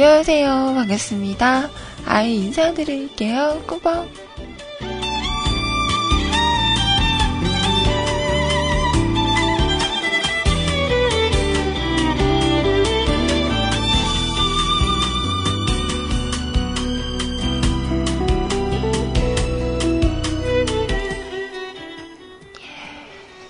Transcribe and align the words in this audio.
안녕하세요. 0.00 0.74
반갑습니다. 0.76 1.68
아이 2.06 2.36
인사드릴게요. 2.36 3.64
꾸벅. 3.66 4.08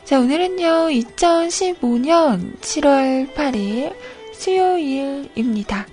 자, 0.06 0.18
오늘은요, 0.18 0.88
2015년 0.88 2.58
7월 2.60 3.34
8일 3.34 3.94
수요일입니다. 4.32 5.87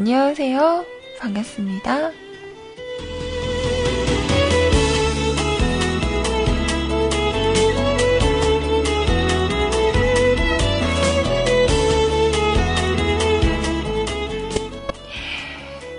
안녕하세요. 0.00 0.86
반갑습니다. 1.18 2.10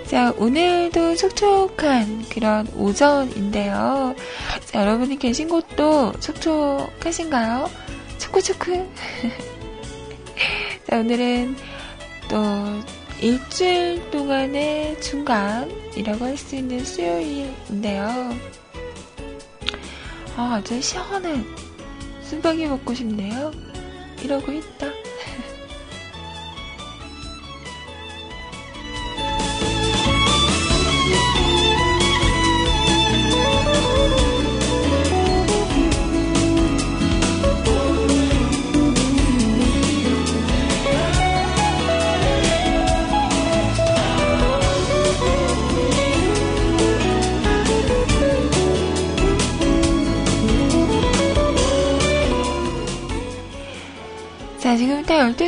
자, 0.06 0.34
오늘도 0.36 1.14
촉촉한 1.14 2.24
그런 2.28 2.66
오전인데요. 2.74 4.16
자, 4.64 4.80
여러분이 4.80 5.20
계신 5.20 5.48
곳도 5.48 6.12
촉촉하신가요? 6.18 7.70
초코초코. 8.18 8.72
자, 10.90 10.98
오늘은 10.98 11.54
또 12.28 12.82
일주일 13.22 14.10
동안의 14.10 15.00
중간이라고 15.00 16.24
할 16.24 16.36
수 16.36 16.56
있는 16.56 16.84
수요일인데요. 16.84 18.08
아, 20.36 20.54
아주 20.56 20.82
시원한 20.82 21.44
수박이 22.22 22.66
먹고 22.66 22.92
싶네요. 22.94 23.52
이러고 24.24 24.50
있다. 24.50 24.88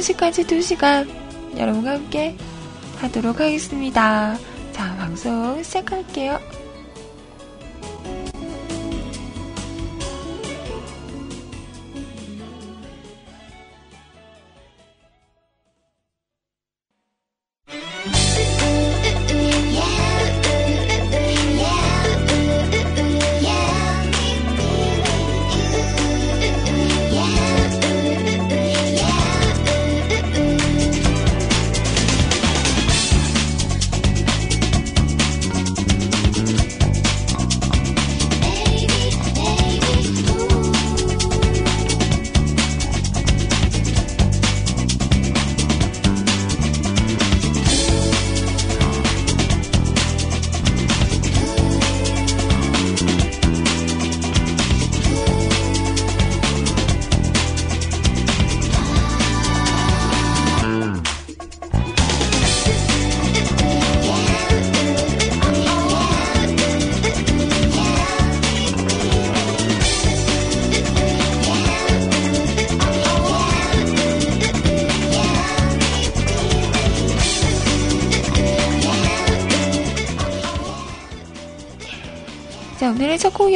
1시까지 0.04 0.46
2시간 0.46 1.08
여러분과 1.56 1.92
함께 1.92 2.36
하도록 2.98 3.38
하겠습니다. 3.40 4.36
자, 4.72 4.94
방송 4.96 5.62
시작할게요. 5.62 6.38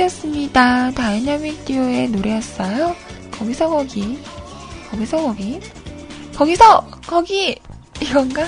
곡이었습니다. 0.08 0.90
다이나믹 0.92 1.64
듀오의 1.64 2.08
노래였어요. 2.08 2.96
거기서 3.30 3.68
거기, 3.68 4.18
거기서 4.90 5.22
거기, 5.22 5.60
거기서 6.34 6.90
거기 7.06 7.56
이건가? 8.00 8.46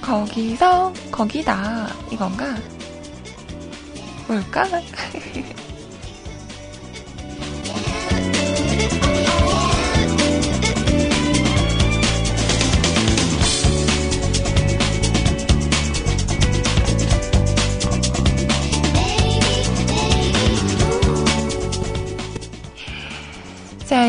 거기서 0.00 0.92
거기다 1.10 1.88
이건가? 2.10 2.56
뭘까? 4.26 4.64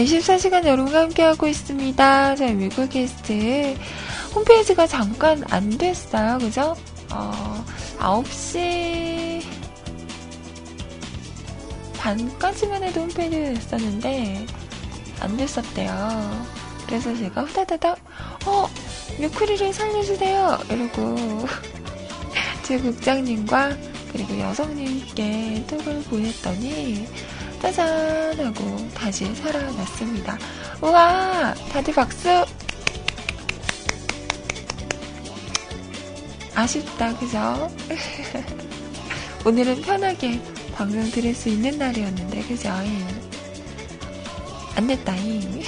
24시간 0.04 0.66
여러분과 0.66 1.02
함께하고 1.02 1.48
있습니다. 1.48 2.36
자, 2.36 2.48
뮤클 2.48 2.90
캐스트 2.90 3.76
홈페이지가 4.36 4.88
잠깐 4.88 5.44
안 5.50 5.78
됐어요. 5.78 6.38
그죠? 6.40 6.76
어, 7.12 7.66
9시 8.00 9.42
반까지만 11.98 12.84
해도 12.84 13.02
홈페이지 13.02 13.38
됐었는데, 13.38 14.46
안 15.22 15.38
됐었대요. 15.38 16.46
그래서 16.86 17.16
제가 17.16 17.44
후다다닥, 17.44 17.98
어, 18.46 18.70
뮤클이를 19.20 19.72
살려주세요! 19.72 20.60
이러고, 20.70 21.46
제 22.64 22.78
국장님과 22.78 23.78
그리고 24.12 24.38
여성님께 24.38 25.66
톡을 25.68 26.02
보냈더니, 26.04 27.08
짜잔! 27.64 28.46
하고 28.46 28.90
다시 28.94 29.34
살아났습니다. 29.36 30.38
우와! 30.82 31.54
다들 31.72 31.94
박수! 31.94 32.28
아쉽다, 36.54 37.18
그죠? 37.18 37.72
오늘은 39.48 39.82
편하게 39.82 40.42
방송 40.76 41.10
들을 41.10 41.34
수 41.34 41.48
있는 41.48 41.78
날이었는데, 41.78 42.42
그죠? 42.42 42.70
안 44.76 44.86
됐다잉. 44.86 45.64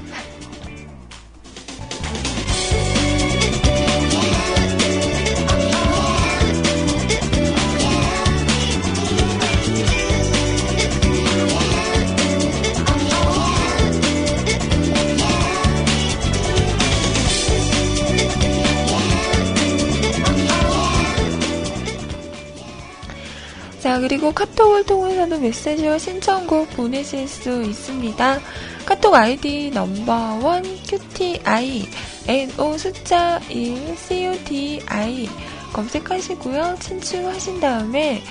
메시지와 25.47 25.97
신청곡 25.97 26.69
보내실 26.71 27.25
수 27.27 27.63
있습니다. 27.63 28.39
카톡 28.85 29.15
아이디 29.15 29.71
넘버원 29.73 30.63
QTI 30.83 31.87
NO 32.27 32.77
숫자 32.77 33.39
1 33.49 33.95
CUTI 33.95 35.29
검색하시고요. 35.71 36.75
친추하신 36.79 37.61
다음에 37.61 38.21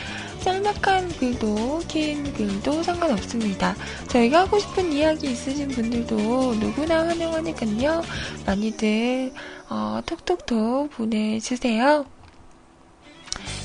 짤막한 0.42 1.16
글도 1.16 1.80
긴 1.88 2.32
글도 2.34 2.82
상관없습니다. 2.82 3.74
저희가 4.08 4.40
하고 4.40 4.58
싶은 4.58 4.92
이야기 4.92 5.30
있으신 5.30 5.68
분들도 5.68 6.54
누구나 6.56 7.06
환영하니까요. 7.06 8.02
많이들 8.44 9.32
어, 9.70 10.00
톡톡톡 10.04 10.90
보내주세요. 10.90 12.04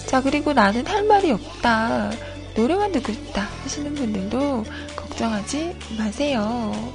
자, 0.07 0.21
그리고 0.21 0.53
나는 0.53 0.85
할 0.87 1.03
말이 1.03 1.31
없다. 1.31 2.11
노래만 2.55 2.91
듣고 2.91 3.13
싶다 3.13 3.43
하시는 3.63 3.93
분들도 3.95 4.65
걱정하지 4.95 5.75
마세요. 5.97 6.93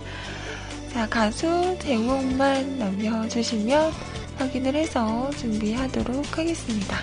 자, 0.92 1.08
가수 1.08 1.76
제목만 1.80 2.78
남겨주시면 2.78 3.92
확인을 4.38 4.74
해서 4.74 5.30
준비하도록 5.38 6.38
하겠습니다. 6.38 6.98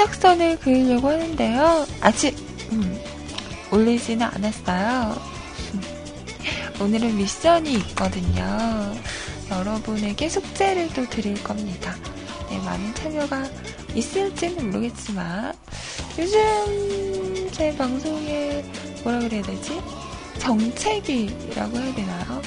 시작선을 0.00 0.58
그리려고 0.60 1.08
하는데요. 1.08 1.86
아직 2.00 2.34
음, 2.72 2.98
올리지는 3.70 4.26
않았어요. 4.26 5.20
오늘은 6.80 7.16
미션이 7.18 7.74
있거든요. 7.74 8.94
여러분에게 9.50 10.28
숙제를 10.28 10.88
또 10.94 11.06
드릴 11.08 11.42
겁니다. 11.42 11.94
네, 12.48 12.58
많은 12.60 12.94
참여가 12.94 13.44
있을지는 13.94 14.70
모르겠지만 14.70 15.52
요즘 16.18 17.50
제 17.52 17.76
방송에 17.76 18.64
뭐라 19.02 19.18
그래야 19.18 19.42
되지? 19.42 19.82
정체기라고 20.38 21.76
해야 21.76 21.94
되나요? 21.94 22.42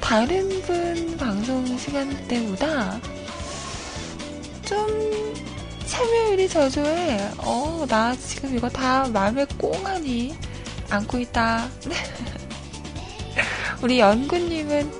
다른 0.00 0.48
분 0.62 1.16
방송 1.16 1.76
시간대보다 1.78 3.00
좀 4.64 5.22
참여율이 5.92 6.48
저조해. 6.48 7.32
어, 7.36 7.84
나 7.86 8.16
지금 8.16 8.56
이거 8.56 8.66
다 8.66 9.06
마음에 9.08 9.44
꽁하니 9.58 10.34
안고 10.88 11.18
있다. 11.18 11.68
우리 13.82 13.98
연구님은 13.98 14.90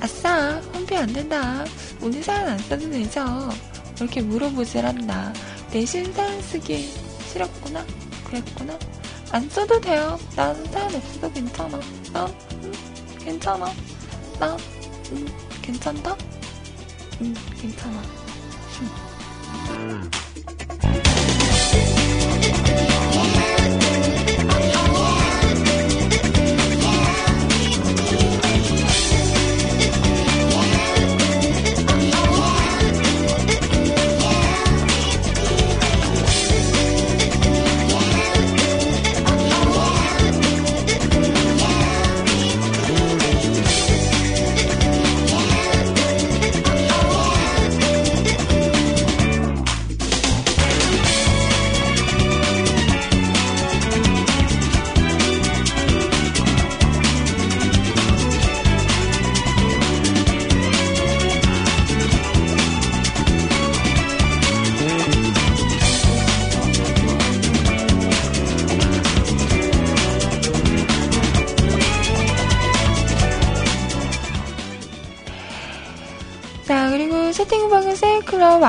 아싸, 0.00 0.60
홈피 0.72 0.96
안 0.96 1.12
된다. 1.12 1.64
오늘 2.00 2.22
사연 2.22 2.46
안 2.46 2.58
써도 2.60 2.88
되죠? 2.88 3.48
이렇게 3.96 4.22
물어보질 4.22 4.86
않나. 4.86 5.32
내신 5.72 6.12
사연 6.12 6.40
쓰기 6.42 6.94
싫었구나? 7.28 7.84
그랬구나? 8.26 8.78
안 9.32 9.48
써도 9.50 9.80
돼요. 9.80 10.16
난 10.36 10.54
사연 10.66 10.94
없어도 10.94 11.32
괜찮아. 11.32 11.80
나, 12.12 12.32
응, 12.62 12.72
괜찮아. 13.18 13.66
나, 14.38 14.56
응, 15.10 15.26
괜찮다? 15.60 16.16
응, 17.20 17.34
괜찮아. 17.60 18.00
음. 19.70 20.08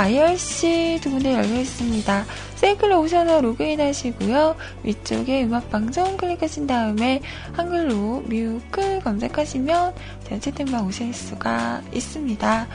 IRC 0.08 1.00
두 1.02 1.12
군데 1.12 1.34
열려 1.34 1.60
있습니다. 1.60 2.26
세이클럽 2.56 3.04
오셔서 3.04 3.42
로그인 3.42 3.82
하시고요. 3.82 4.56
위쪽에 4.84 5.44
음악방송 5.44 6.16
클릭하신 6.16 6.66
다음에 6.66 7.20
한글로 7.52 8.24
뮤클 8.26 9.02
검색하시면 9.02 9.94
채팅방 10.40 10.88
오실 10.88 11.14
수가 11.14 11.82
있습니다. 11.92 12.68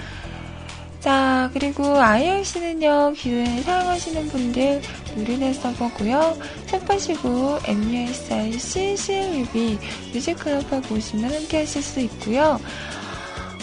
자, 1.00 1.50
그리고 1.54 1.96
IRC는요, 1.96 3.14
기존에 3.16 3.62
사용하시는 3.62 4.28
분들 4.28 4.82
누리는 5.16 5.54
서버고요. 5.54 6.36
탭하시고 6.66 7.66
MUSIC 7.66 8.96
CLUB 8.98 9.78
뮤직클럽하고 10.12 10.94
오시면 10.96 11.32
함께 11.32 11.60
하실 11.60 11.82
수 11.82 11.98
있고요. 12.00 12.60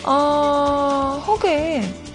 어, 0.03 1.23
혹은 1.27 2.08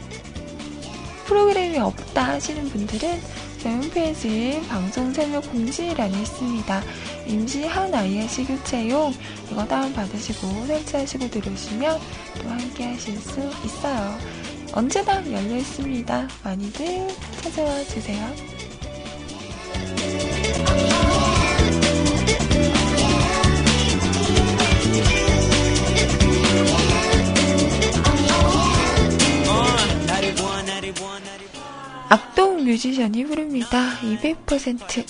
프로그램이 1.25 1.79
없다 1.79 2.25
하시는 2.25 2.69
분들은 2.69 3.21
저희 3.63 3.75
홈페이지 3.75 4.61
방송 4.69 5.13
설명 5.13 5.41
공지란에 5.43 6.21
있습니다. 6.21 6.83
임시 7.27 7.65
한 7.67 7.95
IRC 7.95 8.45
교체용 8.45 9.15
이거 9.51 9.65
다운받으시고 9.65 10.67
설치하시고 10.67 11.31
들어오시면 11.31 11.99
또 12.43 12.49
함께 12.49 12.85
하실 12.93 13.17
수 13.17 13.41
있어요. 13.65 14.19
언제나 14.73 15.25
열려 15.33 15.57
있습니다. 15.57 16.29
많이들 16.43 17.09
찾아와 17.41 17.83
주세요. 17.85 18.54
뮤지션이 32.75 33.25
부릅니다. 33.25 33.97
200%. 34.01 35.07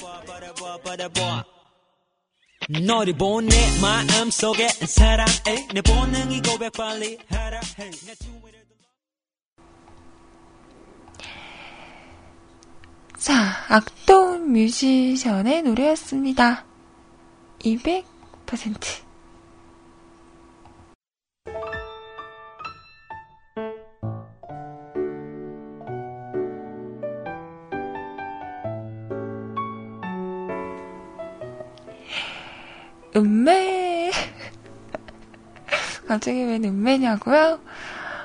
너를 2.86 3.14
보내 3.14 3.56
마음 3.80 4.30
속에 4.30 4.68
사랑해 4.68 5.66
내 5.72 5.80
본능이 5.80 6.42
고백 6.42 6.72
빨리 6.72 7.18
하라 7.30 7.60
해 7.78 7.90
자, 13.16 13.34
악동 13.68 14.52
뮤지션의 14.52 15.62
노래였습니다. 15.62 16.66
200% 17.60 19.03
음매. 33.16 34.10
갑자기 36.06 36.44
웬 36.44 36.64
음매냐고요? 36.64 37.60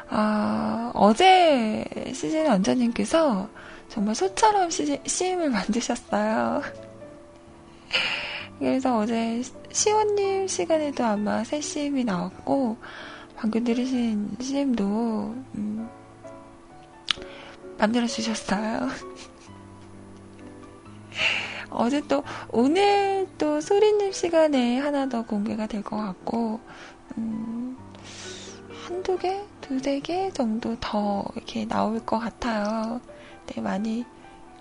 아, 0.10 0.92
어제 0.96 1.86
시즌 2.14 2.48
원장님께서 2.48 3.50
정말 3.88 4.16
소처럼 4.16 4.70
시, 4.70 5.00
CM을 5.06 5.50
만드셨어요. 5.50 6.62
그래서 8.60 8.98
어제 8.98 9.42
시원님 9.72 10.48
시간에도 10.48 11.06
아마 11.06 11.44
새 11.44 11.62
CM이 11.62 12.04
나왔고, 12.04 12.78
방금 13.36 13.64
들으신 13.64 14.36
CM도, 14.40 14.84
음, 15.56 15.90
만들어주셨어요. 17.78 18.90
어제 21.70 22.02
또, 22.08 22.24
오늘 22.50 23.28
또 23.38 23.62
소리님 23.62 24.12
시간에 24.12 24.80
하나 24.80 25.08
더 25.08 25.24
공개가 25.26 25.68
될 25.68 25.84
것 25.84 25.98
같고, 25.98 26.60
음, 27.18 27.78
한두 28.88 29.18
개? 29.18 29.42
두세 29.62 30.00
개 30.00 30.32
정도 30.32 30.76
더 30.80 31.24
이렇게 31.36 31.68
나올 31.68 32.00
것 32.04 32.18
같아요. 32.20 33.00
네, 33.48 33.62
많이 33.62 34.04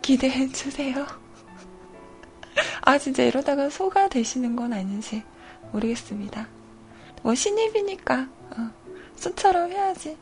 기대해 0.02 0.48
주세요. 0.48 1.06
아, 2.82 2.98
진짜 2.98 3.22
이러다가 3.22 3.70
소가 3.70 4.08
되시는 4.08 4.54
건 4.56 4.72
아닌지 4.74 5.22
모르겠습니다. 5.72 6.46
뭐 7.22 7.34
신입이니까, 7.34 8.28
어, 8.50 8.70
소처럼 9.16 9.70
해야지. 9.72 10.16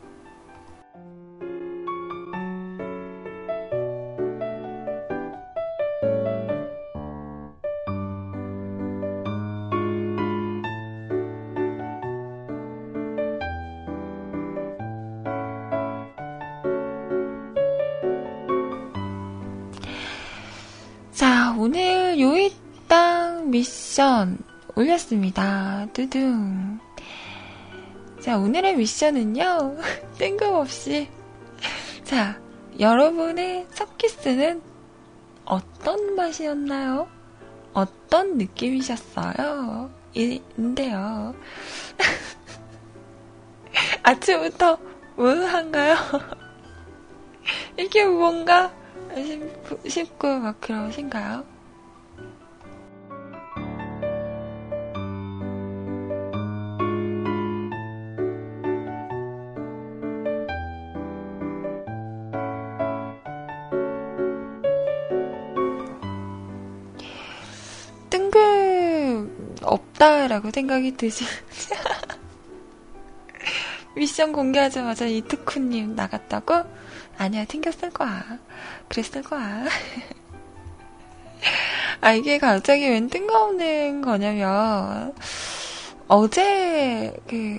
미션 23.57 24.37
올렸습니다. 24.75 25.87
뚜둥. 25.95 26.79
자, 28.21 28.37
오늘의 28.37 28.77
미션은요, 28.77 29.79
뜬금없이. 30.19 31.09
자, 32.05 32.39
여러분의 32.79 33.67
첫 33.73 33.97
키스는 33.97 34.61
어떤 35.47 36.17
맛이었나요? 36.17 37.09
어떤 37.73 38.37
느낌이셨어요? 38.37 39.91
인데요. 40.13 41.35
아침부터 44.05 44.79
우한가요? 45.17 45.97
이게 47.79 48.05
뭔가 48.05 48.71
싶고 49.89 50.41
막 50.41 50.61
그러신가요? 50.61 51.56
없다라고 69.97 70.50
생각이 70.50 70.97
드시. 70.97 71.25
미션 73.97 74.33
공개하자마자 74.33 75.07
이트쿠님 75.07 75.97
나갔다고? 75.97 76.65
아니야, 77.19 77.45
튕겼을 77.47 77.91
거야. 77.91 78.38
그랬을 78.88 79.23
거야. 79.23 79.65
아, 82.03 82.12
이게 82.12 82.37
갑자기 82.38 82.88
웬 82.88 83.09
뜬금없는 83.09 84.03
거냐면, 84.03 85.15
어제, 86.09 87.17
그, 87.26 87.59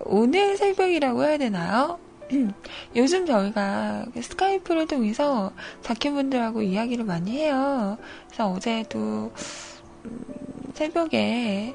오늘 0.00 0.56
새벽이라고 0.56 1.22
해야 1.24 1.38
되나요? 1.38 2.00
요즘 2.96 3.24
저희가 3.24 4.06
그 4.12 4.20
스카이프를 4.20 4.88
통해서 4.88 5.52
자켓분들하고 5.82 6.62
이야기를 6.62 7.04
많이 7.04 7.38
해요. 7.38 7.98
그래서 8.26 8.48
어제도, 8.48 9.30
음, 10.04 10.45
새벽에 10.76 11.74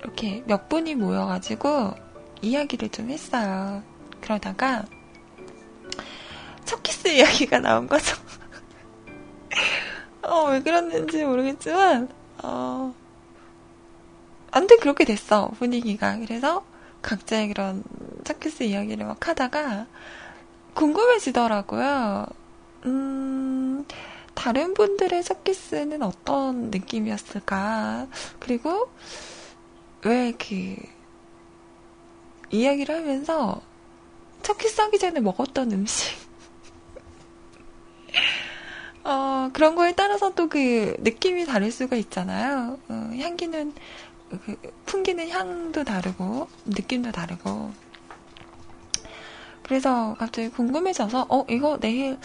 이렇게 0.00 0.42
몇 0.46 0.70
분이 0.70 0.94
모여가지고 0.94 1.92
이야기를 2.40 2.88
좀 2.88 3.10
했어요. 3.10 3.82
그러다가 4.22 4.86
첫 6.64 6.82
키스 6.82 7.08
이야기가 7.08 7.58
나온 7.58 7.86
거죠. 7.86 8.16
어, 10.22 10.44
왜 10.50 10.62
그랬는지 10.62 11.24
모르겠지만, 11.24 12.08
어, 12.42 12.94
안돼 14.50 14.76
그렇게 14.76 15.04
됐어, 15.04 15.48
분위기가. 15.58 16.16
그래서 16.20 16.64
각자의 17.02 17.48
그런 17.48 17.84
첫 18.24 18.40
키스 18.40 18.62
이야기를 18.62 19.04
막 19.04 19.28
하다가 19.28 19.86
궁금해지더라고요. 20.72 22.26
음, 22.86 23.84
다른 24.34 24.74
분들의 24.74 25.22
첫 25.24 25.44
키스는 25.44 26.02
어떤 26.02 26.70
느낌이었을까? 26.70 28.08
그리고 28.38 28.88
왜 30.04 30.32
그 30.38 30.76
이야기를 32.50 32.94
하면서 32.94 33.60
첫 34.42 34.58
키스하기 34.58 34.98
전에 34.98 35.20
먹었던 35.20 35.70
음식 35.72 36.16
어, 39.04 39.50
그런 39.52 39.74
거에 39.76 39.92
따라서 39.94 40.34
또 40.34 40.48
그 40.48 40.96
느낌이 41.00 41.46
다를 41.46 41.70
수가 41.70 41.96
있잖아요. 41.96 42.78
어, 42.88 43.10
향기는 43.18 43.72
그 44.44 44.56
풍기는 44.86 45.28
향도 45.28 45.84
다르고 45.84 46.48
느낌도 46.66 47.12
다르고 47.12 47.72
그래서 49.62 50.16
갑자기 50.18 50.48
궁금해져서 50.50 51.26
어 51.28 51.44
이거 51.48 51.78
내일 51.80 52.18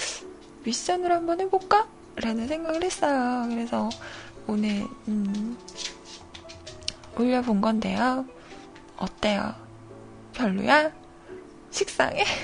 미션으로 0.66 1.14
한번 1.14 1.40
해볼까? 1.40 1.88
라는 2.16 2.48
생각을 2.48 2.84
했어요. 2.84 3.46
그래서 3.50 3.90
오늘, 4.48 4.86
음, 5.08 5.58
올려본 7.18 7.62
건데요. 7.62 8.26
어때요? 8.98 9.54
별로야? 10.34 10.92
식상해? 11.72 12.24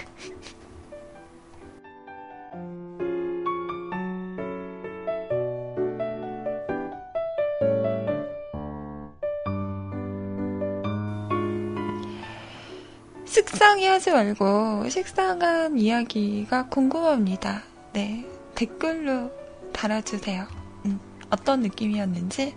식상해 13.25 13.88
하지 13.88 14.12
말고 14.12 14.90
식상한 14.90 15.78
이야기가 15.78 16.68
궁금합니다. 16.68 17.71
네. 17.93 18.25
댓글로 18.55 19.31
달아주세요. 19.74 20.48
음, 20.86 21.00
어떤 21.29 21.62
느낌이었는지, 21.62 22.55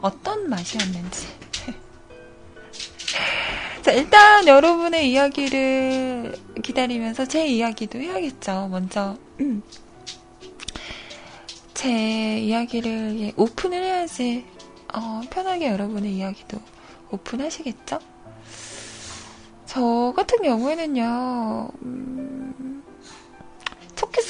어떤 0.00 0.48
맛이었는지. 0.48 1.26
자, 3.82 3.92
일단 3.92 4.46
여러분의 4.46 5.10
이야기를 5.10 6.36
기다리면서 6.62 7.26
제 7.26 7.46
이야기도 7.46 7.98
해야겠죠. 7.98 8.68
먼저, 8.70 9.16
음. 9.40 9.62
제 11.74 12.38
이야기를 12.38 13.20
예, 13.20 13.32
오픈을 13.36 13.82
해야지, 13.82 14.46
어, 14.92 15.20
편하게 15.30 15.70
여러분의 15.70 16.12
이야기도 16.12 16.58
오픈하시겠죠? 17.10 17.98
저 19.66 20.12
같은 20.16 20.42
경우에는요, 20.42 21.68
음, 21.82 22.46
첫 22.56 22.75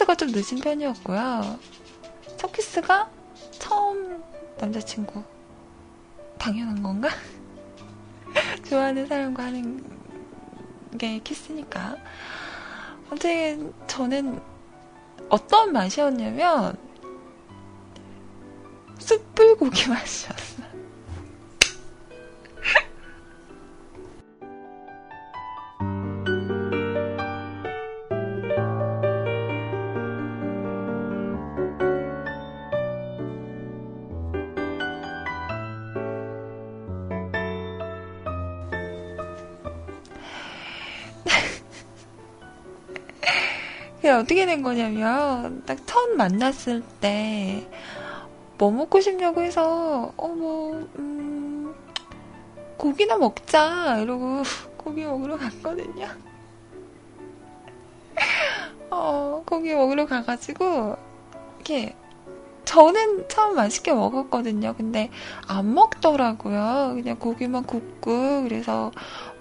키스가 0.06 0.14
좀 0.14 0.28
늦은 0.30 0.60
편이었고요. 0.62 1.58
첫 2.36 2.52
키스가 2.52 3.10
처음 3.50 4.22
남자친구. 4.58 5.22
당연한 6.38 6.80
건가? 6.80 7.08
좋아하는 8.68 9.06
사람과 9.06 9.44
하는 9.44 9.84
게 10.96 11.18
키스니까. 11.18 11.96
아무튼 13.08 13.74
저는 13.88 14.40
어떤 15.28 15.72
맛이었냐면 15.72 16.76
숯불고기 18.98 19.88
맛이었어요. 19.90 20.65
어떻게 44.18 44.46
된 44.46 44.62
거냐면, 44.62 45.62
딱 45.66 45.78
처음 45.86 46.16
만났을 46.16 46.82
때, 47.00 47.68
뭐 48.58 48.70
먹고 48.70 49.00
싶냐고 49.00 49.42
해서, 49.42 50.12
어, 50.16 50.28
뭐, 50.28 50.88
음, 50.98 51.74
고기나 52.76 53.16
먹자. 53.16 53.98
이러고 53.98 54.42
고기 54.76 55.04
먹으러 55.04 55.36
갔거든요. 55.36 56.08
어, 58.90 59.42
고기 59.46 59.74
먹으러 59.74 60.06
가가지고, 60.06 60.96
이렇게, 61.56 61.94
저는 62.64 63.28
처음 63.28 63.56
맛있게 63.56 63.92
먹었거든요. 63.92 64.74
근데 64.76 65.10
안 65.46 65.72
먹더라고요. 65.74 66.94
그냥 66.94 67.18
고기만 67.18 67.64
굽고, 67.64 68.42
그래서 68.42 68.90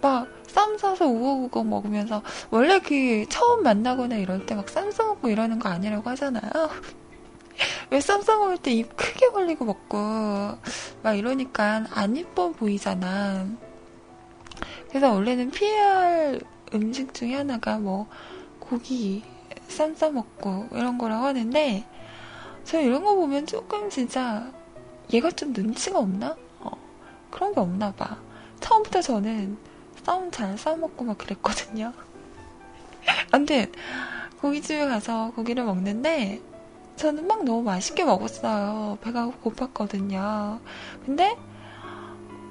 막, 0.02 0.28
쌈 0.56 0.78
싸서 0.78 1.06
우거우거 1.06 1.64
먹으면서 1.66 2.24
원래 2.50 2.80
그 2.80 3.26
처음 3.30 3.62
만나거나 3.64 4.16
이럴 4.16 4.46
때 4.46 4.56
막 4.56 4.70
쌈 4.70 4.90
싸먹고 4.90 5.28
이러는 5.28 5.60
거 5.60 5.68
아니라고 5.68 6.10
하잖아요. 6.12 6.50
왜 7.92 7.98
쌈 8.00 8.22
싸먹을 8.22 8.58
때 8.60 8.72
입 8.72 8.96
크게 8.96 9.32
벌리고 9.34 9.66
먹고 9.66 9.98
막 11.04 11.14
이러니까 11.14 11.86
안 11.92 12.16
이뻐 12.16 12.52
보이잖아. 12.52 13.46
그래서 14.90 15.12
원래는 15.12 15.52
피할 15.52 16.40
음식 16.74 17.14
중에 17.14 17.36
하나가 17.36 17.78
뭐 17.78 18.08
고기 18.60 19.24
쌈 19.68 19.94
싸먹고 19.94 20.70
이런 20.72 20.98
거라고 20.98 21.26
하는데 21.26 21.84
저 22.64 22.80
이런 22.80 23.04
거 23.04 23.14
보면 23.16 23.46
조금 23.46 23.90
진짜 23.90 24.50
얘가 25.12 25.30
좀 25.32 25.52
눈치가 25.52 26.00
없나? 26.00 26.36
어, 26.62 26.72
그런 27.30 27.54
게 27.54 27.60
없나 27.60 27.92
봐. 27.92 28.18
처음부터 28.62 29.02
저는 29.02 29.58
쌈잘 30.06 30.58
싸먹고 30.58 31.04
막 31.06 31.18
그랬거든요. 31.18 31.94
아무튼 33.32 33.72
고깃집에 34.42 34.86
가서 34.88 35.32
고기를 35.36 35.64
먹는데 35.66 36.42
저는 36.96 37.28
막 37.28 37.44
너무 37.44 37.64
맛있게 37.64 38.06
먹었어요. 38.06 38.98
배가 39.02 39.32
고팠거든요. 39.44 40.60
근데 41.06 41.36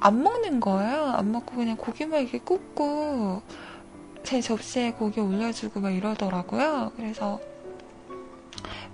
안 0.01 0.23
먹는 0.23 0.61
거예요. 0.61 1.05
안 1.07 1.33
먹고 1.33 1.57
그냥 1.57 1.77
고기만 1.77 2.23
이렇게 2.23 2.39
굽고 2.39 3.43
제 4.23 4.41
접시에 4.41 4.93
고기 4.93 5.21
올려주고 5.21 5.81
막 5.81 5.91
이러더라고요. 5.91 6.93
그래서 6.97 7.41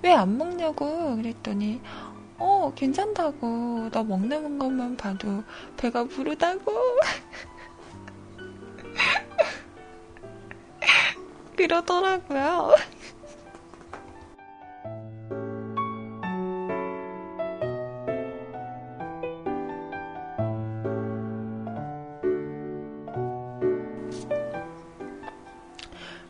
왜 0.02 0.12
안 0.12 0.38
먹냐고 0.38 1.16
그랬더니 1.16 1.80
어 2.38 2.72
괜찮다고 2.74 3.90
너 3.92 4.04
먹는 4.04 4.58
것만 4.58 4.96
봐도 4.96 5.42
배가 5.76 6.04
부르다고 6.04 6.72
그러더라고요. 11.60 12.74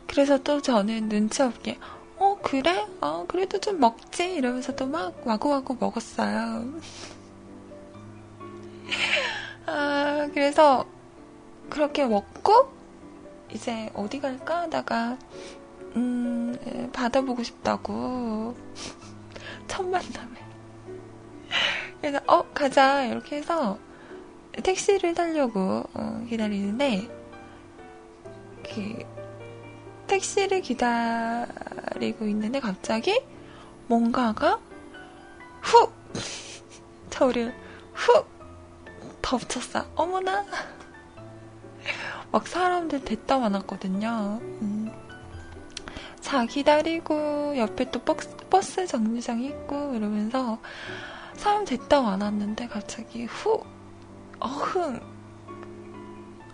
그래서 0.07 0.37
또 0.43 0.61
저는 0.61 1.09
눈치 1.09 1.41
없게, 1.41 1.77
어, 2.17 2.37
그래? 2.41 2.85
어, 3.01 3.25
그래도 3.27 3.59
좀 3.59 3.79
먹지? 3.79 4.33
이러면서 4.33 4.75
또 4.75 4.85
막 4.87 5.25
와구와구 5.25 5.77
먹었어요. 5.79 6.73
아, 9.65 10.27
그래서 10.33 10.85
그렇게 11.69 12.05
먹고, 12.05 12.71
이제 13.53 13.89
어디 13.93 14.19
갈까 14.19 14.61
하다가, 14.61 15.17
음, 15.95 16.89
받아보고 16.93 17.43
싶다고. 17.43 18.55
첫 19.67 19.83
만남에. 19.83 20.39
그래서, 21.99 22.19
어, 22.27 22.43
가자. 22.53 23.05
이렇게 23.05 23.37
해서 23.37 23.77
택시를 24.63 25.13
타려고 25.13 25.83
어, 25.93 26.25
기다리는데, 26.29 27.09
그, 28.63 29.05
택시를 30.11 30.61
기다리고 30.61 32.25
있는데 32.27 32.59
갑자기 32.59 33.21
뭔가가 33.87 34.59
훅! 35.61 35.93
저를 37.09 37.55
훅! 37.93 38.27
덮쳤어. 39.21 39.85
어머나! 39.95 40.45
막 42.31 42.47
사람들 42.47 43.03
됐다 43.03 43.39
많았거든요. 43.39 44.39
음. 44.41 44.91
자 46.19 46.45
기다리고 46.45 47.57
옆에 47.57 47.91
또 47.91 47.99
버스, 47.99 48.35
버스 48.49 48.85
정류장이 48.87 49.47
있고 49.47 49.93
이러면서 49.95 50.59
사람 51.35 51.65
됐다 51.65 52.01
많았는데 52.01 52.67
갑자기 52.67 53.25
후 53.25 53.63
어흥 54.39 54.99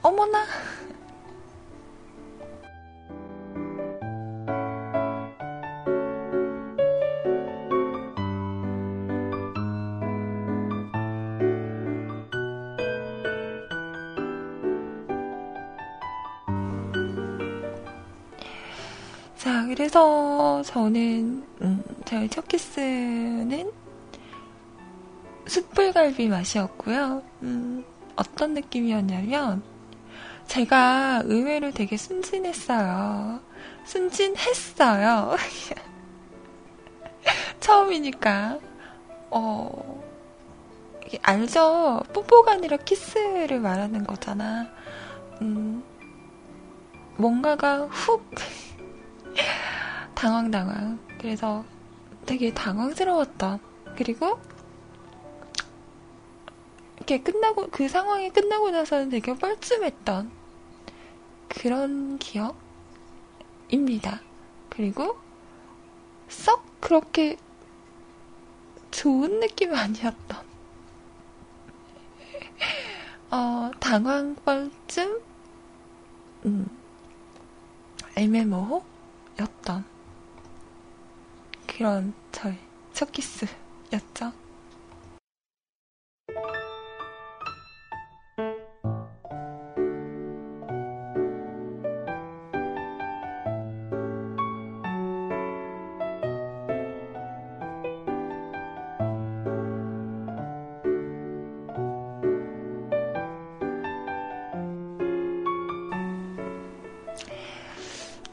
어머나 0.01 0.45
자, 19.67 19.69
그래서 19.75 20.61
저는, 20.63 21.45
음, 21.61 21.83
저희 22.05 22.29
첫 22.29 22.47
키스는 22.47 23.69
숯불갈비 25.45 26.29
맛이었고요. 26.29 27.21
음, 27.41 27.83
어떤 28.15 28.53
느낌이었냐면, 28.53 29.61
제가 30.47 31.23
의외로 31.25 31.71
되게 31.71 31.97
순진했어요. 31.97 33.41
순진했어요. 33.83 35.35
처음이니까. 37.59 38.59
어, 39.31 40.01
알죠? 41.23 42.03
뽀뽀가 42.13 42.53
아니라 42.53 42.77
키스를 42.77 43.59
말하는 43.59 44.05
거잖아. 44.05 44.69
음, 45.41 45.83
뭔가가 47.17 47.87
훅, 47.87 48.23
당황당황. 50.15 50.99
그래서 51.19 51.63
되게 52.25 52.53
당황스러웠던. 52.53 53.59
그리고 53.95 54.39
이렇게 56.97 57.19
끝나고 57.19 57.69
그 57.71 57.87
상황이 57.87 58.29
끝나고 58.29 58.71
나서는 58.71 59.09
되게 59.09 59.33
뻘쭘했던 59.33 60.29
그런 61.47 62.19
기억입니다. 62.19 62.57
그리고 64.69 65.17
썩 66.27 66.65
그렇게 66.81 67.37
좋은 68.91 69.39
느낌 69.39 69.73
아니었던 69.73 70.17
어, 73.31 73.71
당황뻘쯤 73.79 75.21
음, 76.45 76.69
애매모호 78.15 78.83
였던 79.39 79.85
그런 81.67 82.13
저의 82.31 82.57
첫 82.93 83.11
키스였죠. 83.11 84.33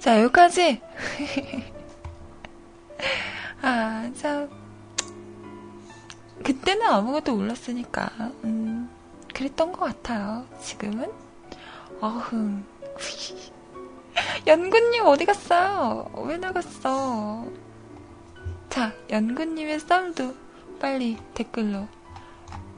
자, 0.05 0.21
여기까지. 0.21 0.84
아, 3.63 4.11
참. 4.17 4.49
그때는 6.43 6.87
아무것도 6.87 7.35
몰랐으니까, 7.35 8.11
음, 8.45 8.91
그랬던 9.33 9.73
것 9.73 9.81
같아요. 9.81 10.47
지금은? 10.61 11.11
어흥. 12.01 12.65
연구님 14.47 15.07
어디 15.07 15.25
갔어요? 15.25 16.11
왜 16.27 16.37
나갔어? 16.37 17.47
자, 18.69 18.93
연구님의 19.11 19.81
썰도 19.81 20.35
빨리 20.81 21.17
댓글로 21.35 21.89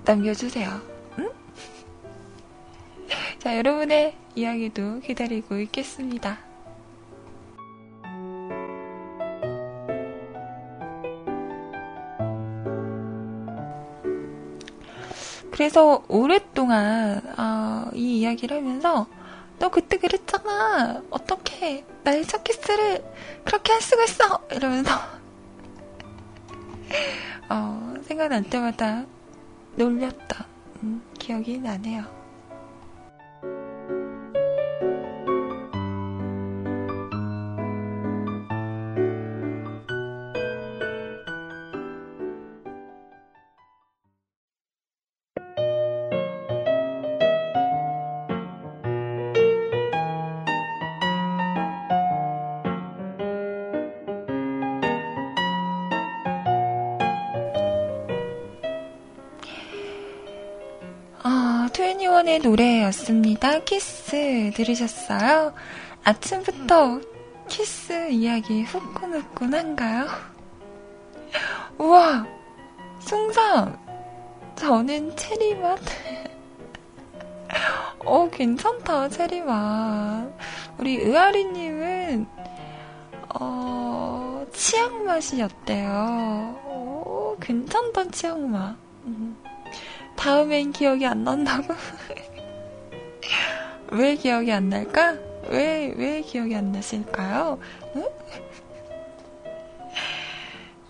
남겨주세요. 0.04 0.80
응? 1.18 1.30
자, 3.40 3.56
여러분의 3.56 4.16
이야기도 4.34 5.00
기다리고 5.00 5.58
있겠습니다. 5.58 6.45
그래서 15.56 16.04
오랫동안 16.08 17.22
어, 17.38 17.90
이 17.94 18.20
이야기를 18.20 18.58
하면서 18.58 19.06
너 19.58 19.70
그때 19.70 19.96
그랬잖아. 19.96 21.00
어떻게 21.08 21.82
나의 22.04 22.26
첫 22.26 22.44
키스를 22.44 23.02
그렇게 23.42 23.72
할 23.72 23.80
수가 23.80 24.04
있어? 24.04 24.44
이러면서 24.52 24.92
어, 27.48 27.94
생각날 28.02 28.42
때마다 28.42 29.06
놀렸던 29.76 30.46
음, 30.82 31.02
기억이 31.18 31.56
나네요. 31.56 32.04
트웬티원의 62.26 62.40
노래였습니다. 62.40 63.60
키스 63.60 64.50
들으셨어요? 64.54 65.54
아침부터 66.02 67.00
키스 67.48 68.10
이야기 68.10 68.62
후끈후끈한가요? 68.64 70.08
우와! 71.78 72.26
숭삼! 72.98 73.78
저는 74.56 75.16
체리맛. 75.16 75.78
어, 78.04 78.28
괜찮다, 78.30 79.08
체리맛. 79.08 80.36
우리 80.78 80.96
의아리님은, 80.96 82.26
어, 83.38 84.44
치약맛이었대요. 84.52 85.90
오, 86.66 87.36
괜찮다, 87.40 88.10
치약맛. 88.10 88.85
음. 90.16 90.18
다음엔 90.18 90.72
기억이 90.72 91.06
안 91.06 91.24
난다고? 91.24 91.74
왜 93.92 94.16
기억이 94.16 94.50
안 94.50 94.70
날까? 94.70 95.16
왜, 95.48 95.92
왜 95.96 96.22
기억이 96.22 96.56
안? 96.72 97.58
응? 97.94 98.08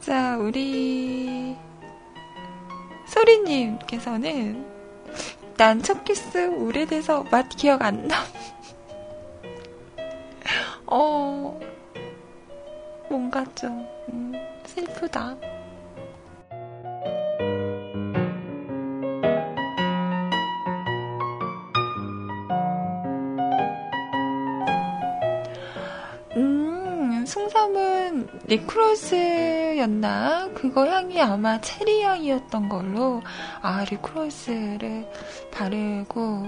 자, 0.00 0.36
우리, 0.38 1.56
소리님께서는, 3.06 4.64
난 5.56 5.82
첫 5.82 6.04
키스 6.04 6.48
오래돼서 6.48 7.24
맛 7.24 7.48
기억 7.48 7.82
안 7.82 8.06
나. 8.06 8.16
어, 10.86 11.58
뭔가 13.10 13.44
좀, 13.54 13.86
음, 14.08 14.32
슬프다. 14.64 15.36
립글로스였나? 28.46 30.50
그거 30.54 30.86
향이 30.86 31.20
아마 31.20 31.60
체리 31.60 32.02
향이었던 32.02 32.68
걸로 32.68 33.22
아 33.62 33.84
립글로스를 33.90 35.10
바르고 35.52 36.46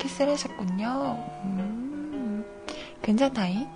키스를 0.00 0.32
하셨군요. 0.32 1.16
음, 1.44 2.44
괜찮다잉? 3.02 3.66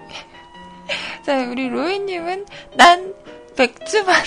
자 1.24 1.38
우리 1.48 1.68
로이님은 1.68 2.46
난 2.76 3.14
맥주만 3.56 4.14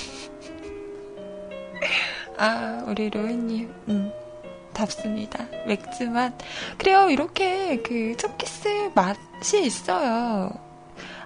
아 2.37 2.83
우리 2.87 3.09
로이님 3.09 3.73
음. 3.87 4.11
답습니다. 4.73 5.45
맥주만. 5.67 6.37
그래요, 6.77 7.09
이렇게 7.09 7.81
그 7.81 8.15
첫 8.17 8.37
키스 8.37 8.89
맛이 8.95 9.63
있어요. 9.65 10.51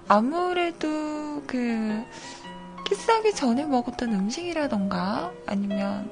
아무래도 0.06 1.42
그 1.46 2.04
키스하기 2.86 3.34
전에 3.34 3.64
먹었던 3.64 4.12
음식이라던가 4.12 5.32
아니면 5.46 6.10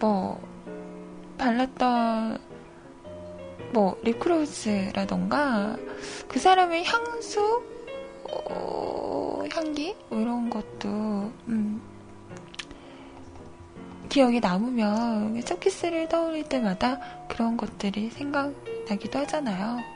뭐 0.00 0.40
발랐던 1.38 2.38
뭐 3.72 3.98
립크로즈라던가 4.02 5.76
그 6.28 6.38
사람의 6.38 6.84
향수 6.84 7.62
어, 8.50 9.44
향기 9.52 9.94
뭐 10.08 10.20
이런 10.20 10.50
것도 10.50 10.88
음, 11.48 11.80
기억에 14.08 14.40
남으면 14.40 15.40
첫 15.44 15.60
키스를 15.60 16.08
떠올릴 16.08 16.48
때마다 16.48 17.00
그런 17.28 17.56
것들이 17.56 18.10
생각나기도 18.10 19.20
하잖아요. 19.20 19.93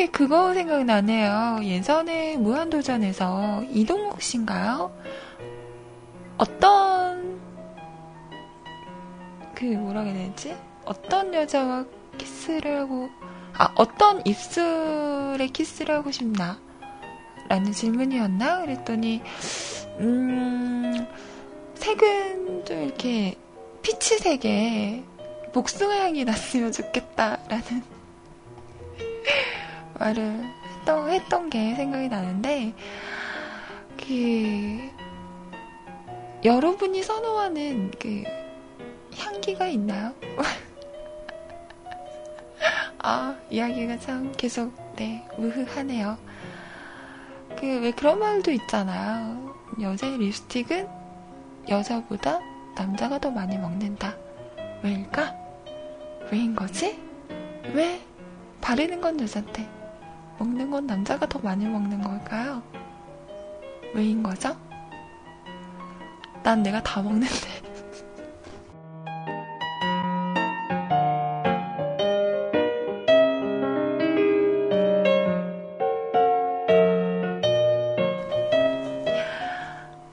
갑자기 0.00 0.06
그거 0.12 0.54
생각나네요. 0.54 1.60
예전에 1.62 2.36
무한도전에서 2.38 3.64
이동욱 3.70 4.22
씨인가요? 4.22 4.90
어떤 6.38 7.38
그 9.54 9.64
뭐라 9.64 10.00
해야 10.02 10.14
되지? 10.28 10.56
어떤 10.86 11.34
여자와 11.34 11.84
키스를 12.16 12.80
하고 12.80 13.10
아 13.52 13.70
어떤 13.74 14.24
입술에 14.24 15.46
키스를 15.52 15.96
하고 15.96 16.10
싶나? 16.10 16.58
라는 17.48 17.70
질문이었나? 17.70 18.62
그랬더니 18.62 19.20
음 19.98 21.06
색은 21.74 22.64
좀 22.64 22.82
이렇게 22.84 23.36
피치색에 23.82 25.04
복숭아 25.52 25.94
향이 26.04 26.24
났으면 26.24 26.72
좋겠다라는 26.72 27.99
말을 30.00 30.50
했던, 30.78 31.10
했던 31.10 31.50
게 31.50 31.74
생각이 31.74 32.08
나는데, 32.08 32.72
그, 33.98 34.90
여러분이 36.42 37.02
선호하는 37.02 37.92
그 37.98 38.24
향기가 39.16 39.66
있나요? 39.66 40.14
아, 42.98 43.36
이야기가 43.50 43.98
참 43.98 44.32
계속, 44.36 44.72
네, 44.96 45.26
무흐하네요. 45.36 46.16
그, 47.58 47.80
왜 47.80 47.90
그런 47.92 48.18
말도 48.18 48.50
있잖아요. 48.52 49.54
여자의 49.80 50.18
립스틱은 50.18 50.88
여자보다 51.68 52.40
남자가 52.74 53.18
더 53.18 53.30
많이 53.30 53.58
먹는다. 53.58 54.16
왜일까? 54.82 55.34
왜인 56.32 56.56
거지? 56.56 56.98
왜? 57.74 58.00
바르는 58.62 59.00
건 59.00 59.20
여잔데, 59.20 59.79
먹는 60.40 60.70
건 60.70 60.86
남자가 60.86 61.26
더 61.26 61.38
많이 61.38 61.66
먹는 61.66 62.02
걸까요? 62.02 62.62
왜인 63.94 64.22
거죠? 64.22 64.56
난 66.42 66.62
내가 66.62 66.82
다 66.82 67.02
먹는데. 67.02 67.28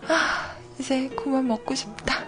아, 0.10 0.58
이제 0.78 1.08
그만 1.16 1.48
먹고 1.48 1.74
싶다. 1.74 2.27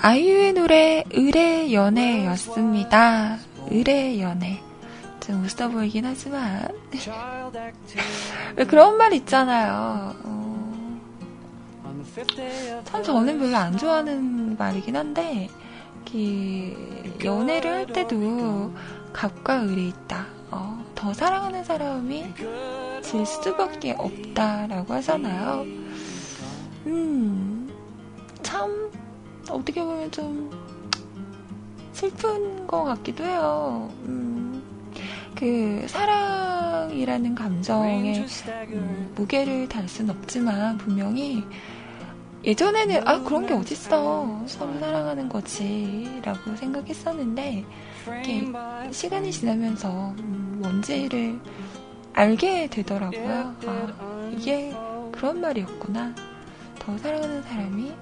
아이유의 0.00 0.52
노래 0.52 1.04
의뢰 1.10 1.72
연애였습니다. 1.72 3.38
의뢰 3.70 4.20
연애. 4.20 4.62
좀 5.20 5.44
웃어 5.44 5.68
보이긴 5.68 6.06
하지만 6.06 6.68
왜 8.56 8.64
그런 8.64 8.96
말 8.96 9.12
있잖아요. 9.12 10.14
어, 10.24 10.94
참 12.84 13.02
저는 13.02 13.38
별로 13.38 13.56
안 13.56 13.76
좋아하는 13.76 14.56
말이긴 14.56 14.96
한데 14.96 15.50
그 16.10 17.16
연애를 17.22 17.70
할 17.70 17.86
때도 17.86 18.72
갑과 19.12 19.64
을이 19.64 19.88
있다. 19.88 20.26
어, 20.50 20.82
더 20.94 21.12
사랑하는 21.12 21.62
사람이 21.64 22.34
질 23.02 23.26
수밖에 23.26 23.92
없다라고 23.98 24.94
하잖아요. 24.94 25.66
음, 26.86 27.70
참 28.42 28.90
어떻게 29.50 29.82
보면 29.82 30.10
좀 30.10 30.50
슬픈 31.92 32.66
것 32.66 32.84
같기도 32.84 33.24
해요. 33.24 33.90
음, 34.04 34.62
그 35.34 35.84
사랑이라는 35.88 37.34
감정에 37.34 38.14
음, 38.78 39.12
무게를 39.16 39.68
달 39.68 39.88
순 39.88 40.10
없지만 40.10 40.78
분명히 40.78 41.42
예전에는 42.44 43.06
아 43.08 43.20
그런 43.22 43.46
게 43.46 43.54
어딨어 43.54 44.44
서로 44.46 44.78
사랑하는 44.78 45.28
거지라고 45.28 46.54
생각했었는데 46.56 47.64
이렇게 48.06 48.32
시간이 48.92 49.32
지나면서 49.32 50.14
음, 50.18 50.58
뭔지를 50.62 51.40
알게 52.12 52.68
되더라고요. 52.68 53.54
아 53.66 54.30
이게 54.32 54.72
그런 55.12 55.40
말이었구나. 55.40 56.14
더 56.78 56.96
사랑하는 56.98 57.42
사람이 57.42 57.92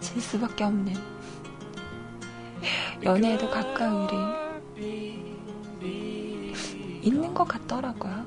질 0.00 0.20
수밖에 0.20 0.64
없는 0.64 0.94
연애에도 3.02 3.50
가까운 3.50 4.08
일이 5.80 6.54
있는 7.02 7.34
것 7.34 7.44
같더라고요. 7.44 8.24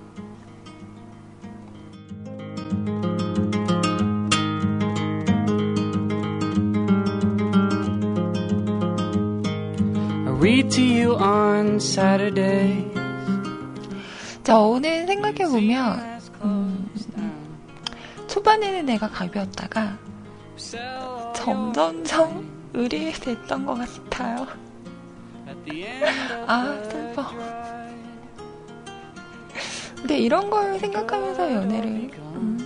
자, 14.43 14.60
오늘 14.60 15.08
생각해보면, 15.08 16.00
음, 16.00 16.14
초반에는 18.36 18.86
내가 18.86 19.08
가벼웠다가, 19.08 19.98
점점점 21.34 22.45
의리됐던 22.74 23.65
것 23.65 23.76
같아요. 23.76 24.45
아, 26.45 26.78
슬퍼. 26.84 27.32
근데 29.95 30.17
이런 30.17 30.50
걸 30.50 30.78
생각하면서 30.78 31.54
연애를 31.54 32.12
음, 32.36 32.60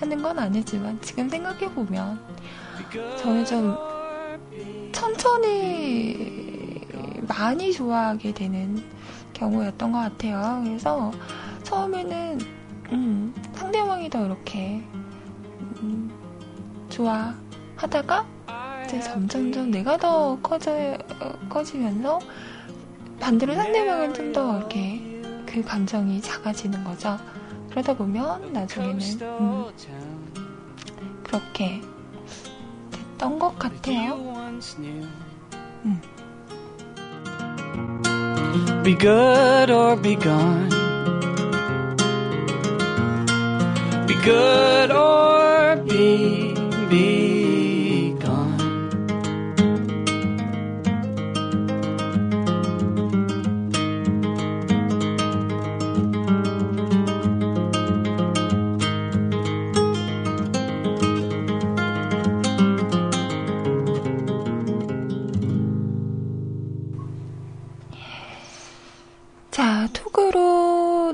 하는 0.00 0.22
건 0.22 0.38
아니지만 0.38 0.98
지금 1.02 1.28
생각해보면 1.28 2.18
저는 3.18 3.44
좀 3.44 3.76
천천히 4.92 6.80
많이 7.28 7.70
좋아하게 7.70 8.32
되는 8.32 8.82
경우였던 9.34 9.92
것 9.92 9.98
같아요. 9.98 10.62
그래서 10.64 11.12
처음에는 11.64 12.62
음, 12.92 13.34
상대방이 13.52 14.08
더 14.08 14.24
이렇게 14.24 14.82
음, 15.82 16.10
좋아 16.88 17.34
하다가 17.76 18.26
이제 18.84 19.00
점점점 19.00 19.70
내가 19.70 19.96
더 19.96 20.38
커져 20.40 20.96
커지면서 21.48 22.18
반대로 23.20 23.54
상대방은 23.54 24.14
좀 24.14 24.32
더 24.32 24.58
이렇게 24.58 25.22
그 25.46 25.62
감정이 25.62 26.20
작아지는 26.22 26.82
거죠. 26.84 27.18
그러다 27.70 27.94
보면 27.94 28.52
나중에는 28.52 28.98
음, 29.22 29.64
그렇게 31.22 31.80
됐던 32.90 33.38
것 33.38 33.58
같아요. 33.58 34.14
음. 35.84 36.00
Be 38.82 38.96
good 38.98 39.70
or 39.72 40.00
be 40.00 40.16
gone. 40.18 40.68
Be 44.06 44.14
good 44.22 44.92
or 44.92 45.21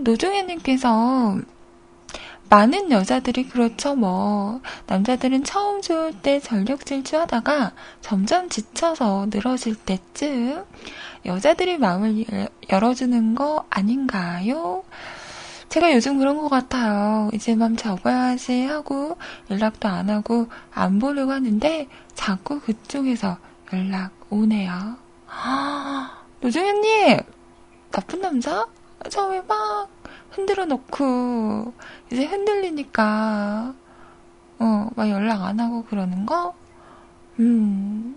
노종현님께서 0.08 1.38
많은 2.48 2.90
여자들이 2.90 3.46
그렇죠, 3.50 3.94
뭐. 3.94 4.62
남자들은 4.86 5.44
처음 5.44 5.82
좋을 5.82 6.14
때 6.22 6.40
전력 6.40 6.86
질주하다가 6.86 7.72
점점 8.00 8.48
지쳐서 8.48 9.26
늘어질 9.28 9.74
때쯤 9.74 10.64
여자들이 11.26 11.76
마음을 11.76 12.24
열어주는 12.70 13.34
거 13.34 13.66
아닌가요? 13.68 14.82
제가 15.68 15.92
요즘 15.92 16.16
그런 16.16 16.38
것 16.38 16.48
같아요. 16.48 17.28
이제 17.34 17.54
맘 17.54 17.76
접어야지 17.76 18.64
하고 18.64 19.18
연락도 19.50 19.88
안 19.88 20.08
하고 20.08 20.46
안 20.72 20.98
보려고 20.98 21.32
하는데 21.32 21.86
자꾸 22.14 22.60
그쪽에서 22.60 23.36
연락 23.74 24.12
오네요. 24.30 24.96
노정현님! 26.40 27.18
나쁜 27.90 28.20
남자? 28.22 28.64
처음에 29.10 29.42
막 29.42 29.88
흔들어 30.38 30.66
놓고, 30.66 31.72
이제 32.12 32.24
흔들리니까, 32.24 33.74
어, 34.60 34.90
막 34.94 35.10
연락 35.10 35.42
안 35.42 35.58
하고 35.58 35.84
그러는 35.84 36.26
거? 36.26 36.54
음, 37.40 38.16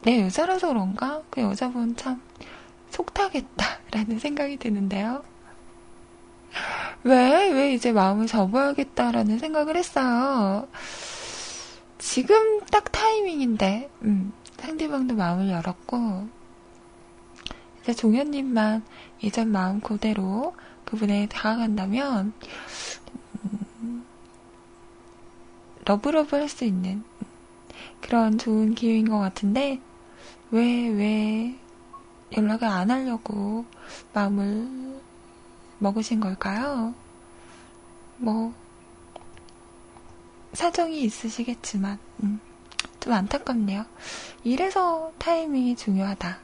내 0.00 0.22
여자라서 0.22 0.68
그런가? 0.68 1.22
그 1.28 1.42
여자분 1.42 1.94
참 1.96 2.22
속타겠다라는 2.88 4.18
생각이 4.20 4.56
드는데요. 4.56 5.22
왜, 7.04 7.50
왜 7.50 7.74
이제 7.74 7.92
마음을 7.92 8.26
접어야겠다라는 8.26 9.38
생각을 9.38 9.76
했어요. 9.76 10.66
지금 11.98 12.60
딱 12.70 12.90
타이밍인데, 12.90 13.90
음, 14.02 14.32
상대방도 14.58 15.14
마음을 15.14 15.50
열었고, 15.50 16.26
이제 17.82 17.92
종현님만 17.92 18.82
예전 19.22 19.52
마음 19.52 19.80
그대로 19.80 20.54
그분에 20.90 21.26
다가간다면, 21.28 22.32
음, 23.80 24.04
love 25.84 26.10
love 26.10 26.36
할 26.36 26.48
수 26.48 26.64
있는 26.64 27.04
그런 28.00 28.38
좋은 28.38 28.74
기회인 28.74 29.08
것 29.08 29.18
같은데, 29.18 29.80
왜, 30.50 30.88
왜 30.88 31.56
연락을 32.36 32.66
안 32.66 32.90
하려고 32.90 33.64
마음을 34.12 35.00
먹으신 35.78 36.20
걸까요? 36.20 36.94
뭐, 38.18 38.52
사정이 40.52 41.02
있으시겠지만, 41.02 41.98
음, 42.24 42.40
좀 42.98 43.12
안타깝네요. 43.12 43.84
이래서 44.44 45.12
타이밍이 45.18 45.76
중요하다. 45.76 46.38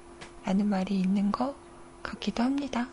라는 0.45 0.69
말이 0.69 0.99
있는 1.01 1.33
것 1.33 1.55
같기도 2.03 2.43
합니다. 2.45 2.89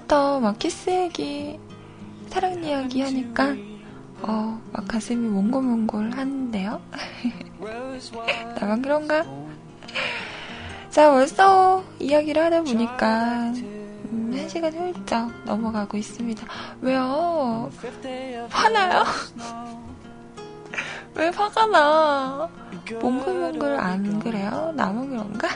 아침부터 0.00 0.40
막 0.40 0.58
키스 0.58 0.90
얘기, 0.90 1.58
사랑 2.28 2.62
이야기 2.64 3.02
하니까, 3.02 3.54
어, 4.22 4.60
막 4.72 4.88
가슴이 4.88 5.28
몽골몽골 5.28 6.12
하는데요? 6.12 6.80
나만 8.60 8.82
그런가? 8.82 9.24
자, 10.90 11.10
벌써 11.10 11.84
이야기를 11.98 12.42
하다 12.44 12.62
보니까, 12.62 13.52
음, 14.12 14.32
한 14.34 14.48
시간 14.48 14.72
훌쩍 14.72 15.30
넘어가고 15.44 15.96
있습니다. 15.96 16.46
왜요? 16.80 17.70
화나요? 18.48 19.04
왜 21.14 21.28
화가 21.28 21.66
나? 21.66 22.48
몽글몽글 23.00 23.78
안 23.78 24.18
그래요? 24.20 24.72
나만 24.74 25.10
그런가? 25.10 25.48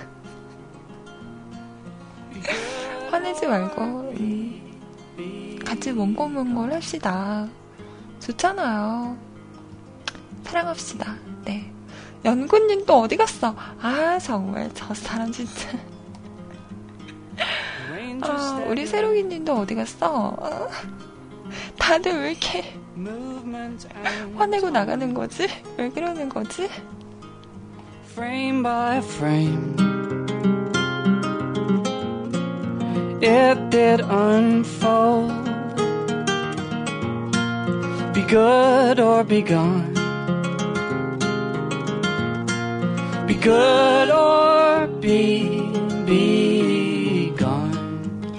화내지 3.14 3.46
말고 3.46 3.80
음, 4.18 5.58
같이 5.64 5.92
몽골몽골 5.92 6.72
합시다. 6.72 7.46
좋잖아요. 8.18 9.16
사랑합시다. 10.42 11.14
네. 11.44 11.70
연구님 12.24 12.84
또 12.86 12.98
어디 13.02 13.16
갔어? 13.16 13.54
아 13.80 14.18
정말 14.18 14.68
저 14.74 14.92
사람 14.94 15.30
진짜. 15.30 15.78
아, 18.22 18.64
우리 18.66 18.84
세롱이님도 18.84 19.52
어디 19.54 19.76
갔어? 19.76 20.36
다들 21.78 22.20
왜 22.20 22.32
이렇게 22.32 22.76
화내고 24.36 24.70
나가는 24.70 25.14
거지? 25.14 25.46
왜 25.78 25.88
그러는 25.88 26.28
거지? 26.28 26.68
Frame 28.16 28.62
by 28.64 28.98
frame. 28.98 29.93
It 33.20 33.70
did 33.70 34.00
unfold. 34.00 35.32
Be 38.14 38.22
good 38.22 39.00
or 39.00 39.24
be 39.24 39.42
gone. 39.42 39.92
Be 43.26 43.34
good 43.34 44.10
or 44.10 44.86
be, 45.00 45.48
be 46.06 47.34
gone. 47.36 48.38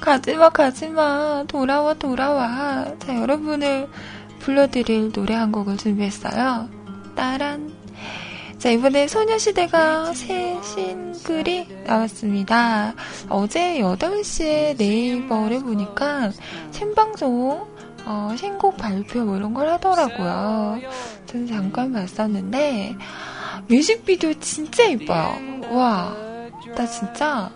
가지마, 0.00 0.50
가지마. 0.50 1.44
돌아와, 1.48 1.94
돌아와. 1.94 2.84
자, 2.98 3.20
여러분을 3.20 3.88
불러드릴 4.38 5.10
노래 5.12 5.34
한 5.34 5.50
곡을 5.50 5.76
준비했어요. 5.76 6.68
따란. 7.16 7.73
자, 8.64 8.70
이번에 8.70 9.06
소녀시대가 9.08 10.14
새 10.14 10.58
싱글이 10.62 11.84
나왔습니다. 11.84 12.94
어제 13.28 13.80
8시에 13.80 14.78
네이버를 14.78 15.60
보니까 15.60 16.30
생방송 16.70 17.66
어, 18.06 18.34
신곡 18.38 18.78
발표 18.78 19.22
뭐 19.22 19.36
이런 19.36 19.52
걸 19.52 19.68
하더라고요. 19.68 20.78
저는 21.26 21.46
잠깐 21.46 21.92
봤었는데 21.92 22.96
뮤직비디오 23.68 24.32
진짜 24.40 24.84
이뻐요. 24.84 25.36
와, 25.70 26.16
나 26.74 26.86
진짜 26.86 27.50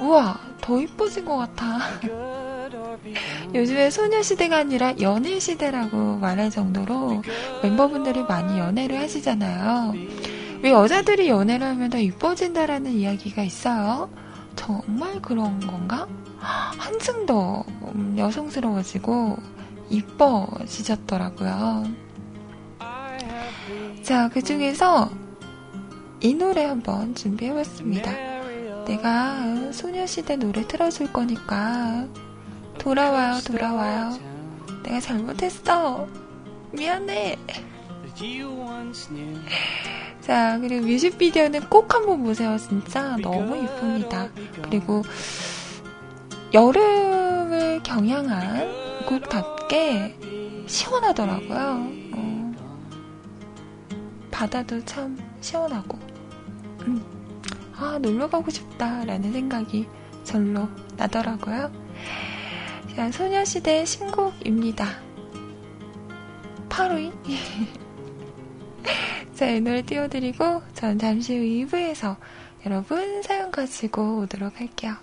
우와 0.00 0.40
더 0.62 0.80
이뻐진 0.80 1.26
것 1.26 1.36
같아. 1.36 1.80
요즘에 3.54 3.90
소녀시대가 3.90 4.56
아니라 4.56 4.94
연애시대라고 4.98 6.16
말할 6.16 6.48
정도로 6.50 7.22
멤버분들이 7.62 8.22
많이 8.22 8.58
연애를 8.58 8.98
하시잖아요. 9.00 9.92
왜 10.62 10.70
여자들이 10.72 11.28
연애를 11.28 11.66
하면 11.68 11.90
더 11.90 11.98
이뻐진다라는 11.98 12.92
이야기가 12.92 13.42
있어요? 13.42 14.10
정말 14.56 15.20
그런 15.22 15.58
건가? 15.60 16.06
한층 16.38 17.24
더 17.26 17.64
음, 17.94 18.14
여성스러워지고 18.18 19.38
이뻐지셨더라고요. 19.90 21.84
자, 24.02 24.28
그 24.28 24.42
중에서 24.42 25.10
이 26.20 26.34
노래 26.34 26.64
한번 26.64 27.14
준비해봤습니다. 27.14 28.10
내가 28.86 29.72
소녀시대 29.72 30.36
노래 30.36 30.66
틀어줄 30.66 31.12
거니까 31.12 32.06
돌아와요, 32.78 33.40
돌아와요. 33.46 34.18
내가 34.82 35.00
잘못했어. 35.00 36.06
미안해. 36.72 37.36
자, 40.20 40.58
그리고 40.60 40.86
뮤직비디오는 40.86 41.68
꼭 41.68 41.94
한번 41.94 42.22
보세요. 42.22 42.56
진짜 42.58 43.16
너무 43.16 43.56
이쁩니다. 43.56 44.28
그리고 44.62 45.02
여름을 46.52 47.82
경향한 47.82 49.06
곡답게 49.06 50.16
시원하더라고요. 50.66 51.90
어, 52.14 52.52
바다도 54.30 54.84
참 54.84 55.18
시원하고. 55.40 55.98
음, 56.82 57.02
아, 57.76 57.98
놀러 58.00 58.28
가고 58.28 58.50
싶다라는 58.50 59.32
생각이 59.32 59.86
절로 60.24 60.68
나더라고요. 60.96 61.72
자, 62.94 63.10
소녀시대 63.10 63.84
신곡입니다. 63.84 64.86
8위. 66.68 67.12
자, 69.34 69.50
이 69.50 69.60
노래 69.60 69.82
띄워드리고, 69.82 70.62
전 70.74 70.98
잠시 70.98 71.36
후 71.36 71.66
2부에서 71.66 72.16
여러분 72.66 73.22
사연 73.22 73.50
가지고 73.50 74.20
오도록 74.20 74.60
할게요. 74.60 74.96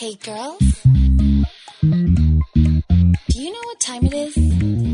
Hey 0.00 0.16
girls. 0.18 0.82
Do 1.82 3.40
you 3.40 3.50
know 3.52 3.62
what 3.64 3.78
time 3.80 4.04
it 4.06 4.14
is? 4.14 4.89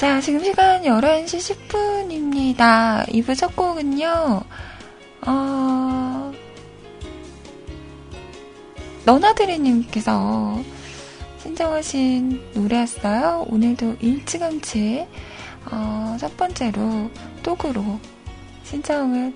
자, 0.00 0.18
지금 0.18 0.42
시간 0.42 0.80
11시 0.80 1.68
10분입니다. 1.68 3.06
2부 3.08 3.36
첫 3.36 3.54
곡은요, 3.54 4.40
어, 5.26 6.32
너나드리님께서 9.04 10.58
신청하신 11.42 12.52
노래였어요. 12.54 13.44
오늘도 13.50 13.96
일찌감치, 14.00 15.06
어, 15.70 16.16
첫 16.18 16.34
번째로, 16.34 17.10
톡으로 17.42 18.00
신청을 18.64 19.34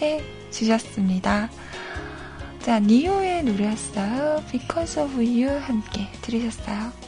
해 0.00 0.22
주셨습니다. 0.50 1.50
자, 2.62 2.80
니오의 2.80 3.42
노래였어요. 3.42 4.42
Because 4.50 5.02
of 5.02 5.12
You 5.16 5.58
함께 5.60 6.08
들으셨어요. 6.22 7.05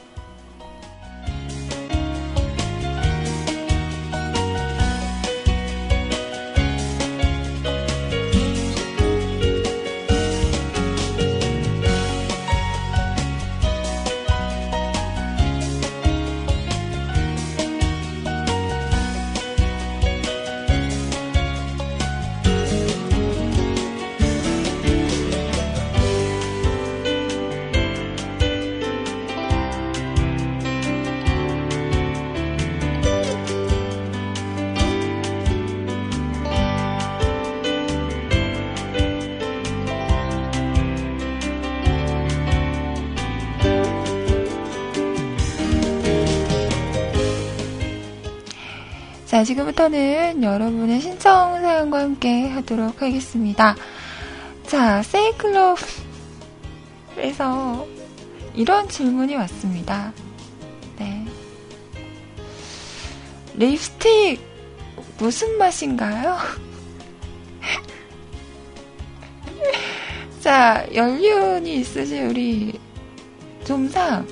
지금부터는 49.59 50.43
여러분의 50.43 51.01
신청 51.01 51.61
사연과 51.61 52.01
함께 52.01 52.49
하도록 52.49 53.03
하겠습니다. 53.03 53.75
자, 54.67 55.03
세이클럽에서 55.03 55.87
이런 58.55 58.89
질문이 58.89 59.35
왔습니다. 59.35 60.13
네. 60.99 61.27
립스틱 63.55 64.41
무슨 65.19 65.59
맛인가요? 65.59 66.39
자, 70.41 70.87
연륜이 70.95 71.77
있으신 71.77 72.29
우리 72.29 72.79
좀상 73.65 74.27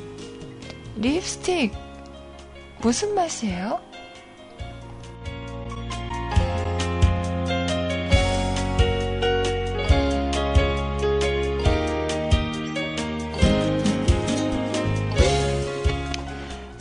립스틱 0.97 1.73
무슨 2.81 3.15
맛이에요? 3.15 3.86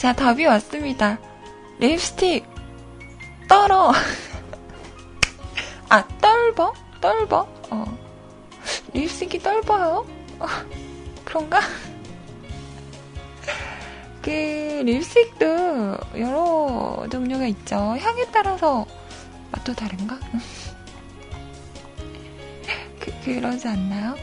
자, 0.06 0.14
답이 0.14 0.45
왔습니다. 0.45 1.18
립스틱, 1.80 2.45
떨어. 3.49 3.89
아, 5.89 6.08
떨버? 6.22 6.74
떨버? 7.01 7.47
어. 7.72 7.97
립스틱이 8.93 9.41
떨버요? 9.41 10.06
어, 10.38 10.45
그런가? 11.24 11.60
그, 14.22 14.30
립스틱도 14.86 15.47
여러 16.20 17.08
종류가 17.10 17.47
있죠. 17.47 17.76
향에 17.76 18.28
따라서 18.32 18.86
맛도 19.51 19.74
다른가? 19.74 20.20
그, 23.01 23.12
그러지 23.24 23.68
않나요? 23.68 24.16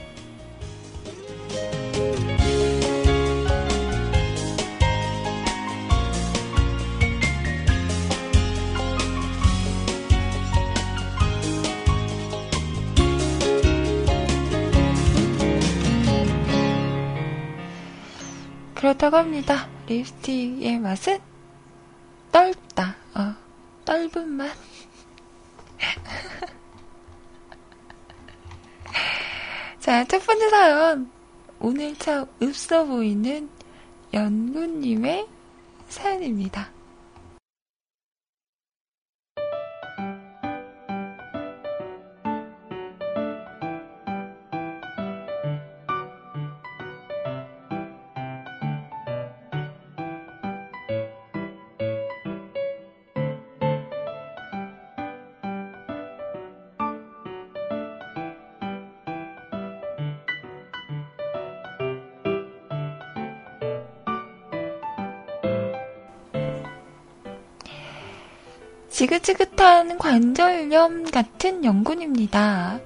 그렇다고 18.92 19.16
합니다. 19.16 19.68
립스틱의 19.86 20.78
맛은 20.80 21.18
떫다. 22.30 22.94
어, 23.14 23.34
떫은 23.84 24.28
맛. 24.28 24.54
자, 29.80 30.04
첫 30.04 30.22
번째 30.26 30.50
사연. 30.50 31.10
오늘 31.58 31.96
참 31.96 32.26
없어 32.42 32.84
보이는 32.84 33.48
연구님의 34.12 35.26
사연입니다. 35.88 36.68
지긋지긋한 69.02 69.98
관절염 69.98 71.10
같은 71.10 71.64
영군입니다. 71.64 72.78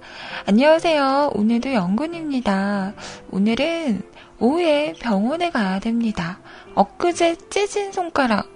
안녕하세요. 0.46 1.32
오늘도 1.34 1.74
영군입니다. 1.74 2.94
오늘은 3.30 4.00
오후에 4.38 4.94
병원에 4.98 5.50
가야 5.50 5.78
됩니다. 5.78 6.38
엊그제 6.74 7.36
찢은 7.50 7.92
손가락. 7.92 8.48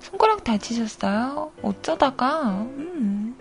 손가락 0.00 0.42
다치셨어요? 0.42 1.52
어쩌다가? 1.62 2.66
음. 2.66 3.36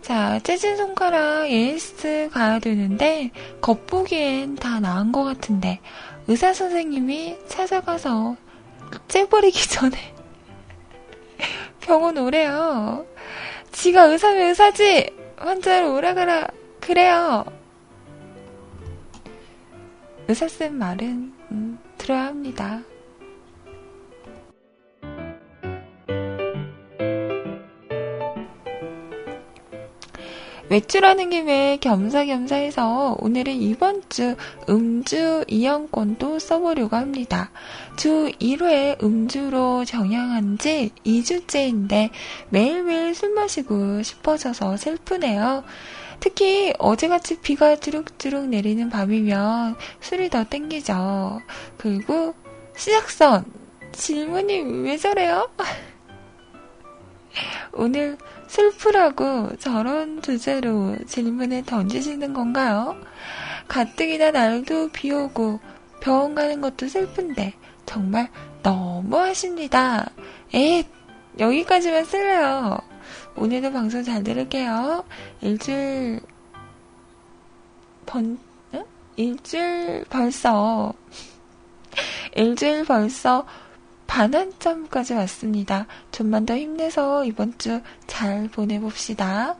자, 0.00 0.38
찢은 0.38 0.78
손가락 0.78 1.44
AS 1.44 2.30
가야 2.32 2.58
되는데, 2.58 3.32
겉보기엔 3.60 4.54
다 4.54 4.80
나은 4.80 5.12
것 5.12 5.24
같은데, 5.24 5.80
의사 6.26 6.54
선생님이 6.54 7.36
찾아가서 7.48 8.36
째버리기 9.08 9.60
전에 9.68 10.19
병원 11.90 12.16
오래요. 12.18 13.04
지가 13.72 14.04
의사면 14.04 14.42
의사지! 14.42 15.10
환자를 15.36 15.88
오라가라. 15.88 16.46
그래요. 16.80 17.44
의사 20.28 20.46
쓴 20.46 20.78
말은, 20.78 21.34
음, 21.50 21.80
들어야 21.98 22.26
합니다. 22.26 22.80
외출하는 30.70 31.30
김에 31.30 31.78
겸사겸사 31.80 32.54
해서 32.54 33.16
오늘은 33.18 33.54
이번 33.54 34.04
주 34.08 34.36
음주 34.68 35.44
이용권도 35.48 36.38
써보려고 36.38 36.94
합니다. 36.94 37.50
주 37.96 38.30
1회 38.40 39.02
음주로 39.02 39.84
정향한 39.84 40.58
지 40.58 40.92
2주째인데 41.04 42.10
매일매일 42.50 43.16
술 43.16 43.34
마시고 43.34 44.04
싶어져서 44.04 44.76
슬프네요. 44.76 45.64
특히 46.20 46.72
어제같이 46.78 47.40
비가 47.40 47.74
주룩주룩 47.74 48.46
내리는 48.46 48.88
밤이면 48.90 49.74
술이 50.00 50.30
더 50.30 50.44
땡기죠. 50.44 51.40
그리고 51.78 52.36
시작선 52.76 53.44
질문이 53.90 54.84
왜 54.84 54.96
저래요? 54.96 55.50
오늘 57.72 58.16
슬프라고 58.50 59.56
저런 59.58 60.20
주제로 60.22 60.96
질문을 61.06 61.64
던지시는 61.66 62.34
건가요? 62.34 62.96
가뜩이나 63.68 64.32
날도 64.32 64.88
비 64.88 65.12
오고 65.12 65.60
병원 66.00 66.34
가는 66.34 66.60
것도 66.60 66.88
슬픈데 66.88 67.54
정말 67.86 68.28
너무하십니다. 68.64 70.10
에 70.52 70.82
여기까지만 71.38 72.04
쓸래요. 72.04 72.78
오늘도 73.36 73.70
방송 73.70 74.02
잘 74.02 74.24
들을게요. 74.24 75.04
일주일 75.42 76.20
번, 78.04 78.36
응? 78.74 78.84
일주일 79.14 80.04
벌써, 80.10 80.92
일주일 82.34 82.84
벌써 82.84 83.46
반환점까지 84.10 85.14
왔습니다. 85.14 85.86
좀만 86.10 86.44
더 86.44 86.56
힘내서 86.56 87.24
이번 87.24 87.56
주 87.58 87.80
잘 88.10 88.48
보내봅시다. 88.48 89.56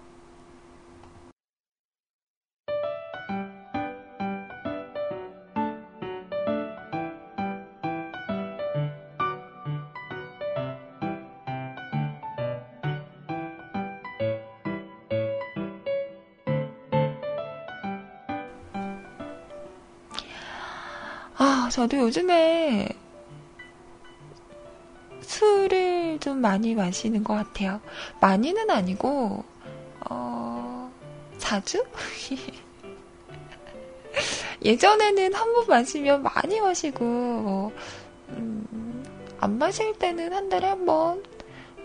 아, 21.38 21.68
저도 21.72 21.98
요즘에 21.98 22.88
술을 25.44 26.18
좀 26.20 26.38
많이 26.42 26.74
마시는 26.74 27.24
것 27.24 27.34
같아요. 27.34 27.80
많이는 28.20 28.70
아니고, 28.70 29.42
어, 30.10 30.92
자주? 31.38 31.82
예전에는 34.62 35.32
한 35.34 35.52
번 35.54 35.66
마시면 35.66 36.22
많이 36.22 36.60
마시고, 36.60 37.04
뭐, 37.04 37.72
음, 38.30 39.02
안 39.40 39.56
마실 39.58 39.96
때는 39.98 40.32
한 40.34 40.48
달에 40.50 40.66
한 40.68 40.84
번 40.84 41.22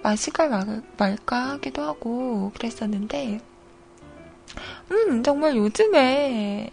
마실까 0.03 0.49
말까 0.97 1.51
하기도 1.51 1.81
하고 1.81 2.51
그랬었는데, 2.55 3.39
음, 4.91 5.23
정말 5.23 5.55
요즘에 5.55 6.71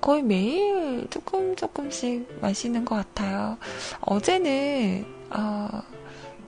거의 0.00 0.22
매일 0.22 1.06
조금 1.10 1.54
조금씩 1.56 2.38
마시는 2.40 2.84
것 2.84 2.94
같아요. 2.96 3.58
어제는 4.00 5.04
어, 5.30 5.68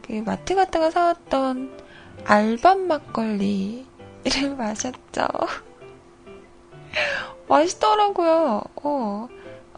그 0.06 0.12
마트 0.12 0.54
갔다가 0.54 0.90
사왔던 0.90 1.72
알밤 2.24 2.86
막걸리를 2.86 3.84
마셨죠. 4.56 5.26
맛있더라고요. 7.48 8.62
어, 8.76 9.28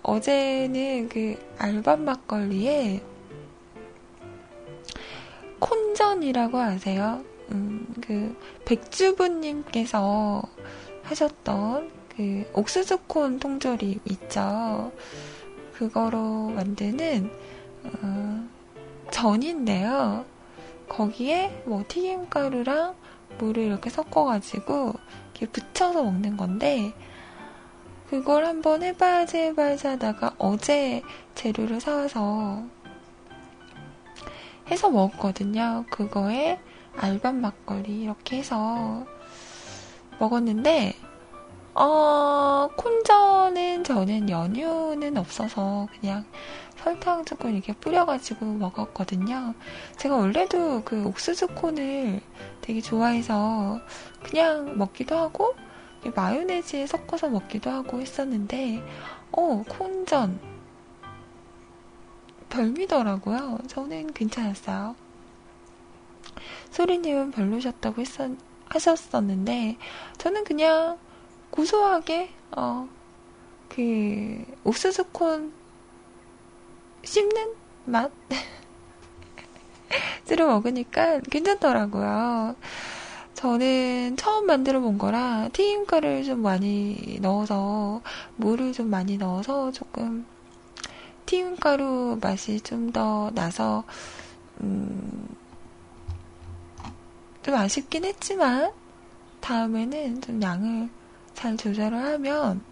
어제는 0.03 1.09
그 1.09 1.37
알밤 1.59 2.05
막걸리에 2.05 3.03
콘전이라고 5.61 6.59
아세요? 6.59 7.25
음, 7.53 7.87
그 8.01 8.37
백주부님께서 8.65 10.43
하셨던 11.05 11.91
그 12.17 12.51
옥수수콘 12.53 13.39
통조림 13.39 14.01
있죠. 14.05 14.93
그거로 15.75 16.49
만드는 16.51 17.31
어, 17.85 18.49
전인데요. 19.11 20.25
거기에 20.89 21.63
뭐 21.67 21.85
튀김가루랑 21.87 22.95
물을 23.39 23.65
이렇게 23.65 23.91
섞어가지고 23.91 24.95
이렇게 25.35 25.47
붙여서 25.47 26.03
먹는 26.03 26.37
건데 26.37 26.93
그걸 28.09 28.45
한번 28.45 28.83
해봐야지 28.83 29.37
해봐야지 29.39 29.87
하다가 29.89 30.35
어제 30.39 31.03
재료를 31.35 31.81
사와서 31.81 32.63
해서 34.71 34.91
먹었거든요. 34.91 35.85
그거에 35.91 36.59
알밤 36.97 37.41
막걸리 37.41 38.03
이렇게 38.03 38.39
해서 38.39 39.05
먹었는데 40.19 40.95
어, 41.75 42.69
콘전은 42.77 43.85
저는 43.85 44.31
연유는 44.31 45.19
없어서 45.19 45.89
그냥 46.01 46.25
설탕 46.87 47.25
조금 47.25 47.53
이렇게 47.53 47.73
뿌려가지고 47.73 48.47
먹었거든요. 48.47 49.55
제가 49.97 50.15
원래도 50.15 50.85
그 50.85 51.05
옥수수 51.05 51.49
콘을 51.49 52.21
되게 52.61 52.81
좋아해서 52.81 53.81
그냥 54.23 54.79
먹기도 54.79 55.19
하고 55.19 55.57
마요네즈에 56.15 56.87
섞어서 56.87 57.29
먹기도 57.29 57.71
하고 57.71 58.01
했었는데, 58.01 58.85
어, 59.33 59.65
콘전. 59.69 60.39
별미더라고요. 62.51 63.59
저는 63.67 64.13
괜찮았어요. 64.13 64.95
소리님은 66.71 67.33
별로셨다고 67.33 68.01
했었, 68.01 68.31
하셨었는데, 68.67 69.77
저는 70.19 70.45
그냥 70.45 70.99
고소하게 71.51 72.31
어, 72.53 72.89
그 73.69 74.45
옥수수콘 74.63 75.66
씹는 77.07 77.55
맛 77.87 78.11
쓰러 80.27 80.47
먹으니까 80.49 81.21
괜찮더라고요. 81.21 82.57
저는 83.35 84.17
처음 84.17 84.47
만들어 84.47 84.81
본 84.81 84.99
거라 84.99 85.49
튀김가루를 85.53 86.25
좀 86.25 86.41
많이 86.43 87.19
넣어서 87.21 88.01
물을 88.37 88.73
좀 88.73 88.89
많이 88.91 89.19
넣어서 89.19 89.71
조금 89.73 90.27
튀김가루 91.27 92.19
맛이 92.23 92.61
좀 92.61 92.93
더 92.93 93.31
나서 93.35 93.85
음, 94.63 95.29
좀 97.43 97.55
아쉽긴 97.55 98.05
했지만 98.05 98.73
다음에는 99.41 100.21
좀 100.23 100.43
양을 100.43 100.89
잘 101.35 101.57
조절을 101.57 101.97
하면 101.97 102.63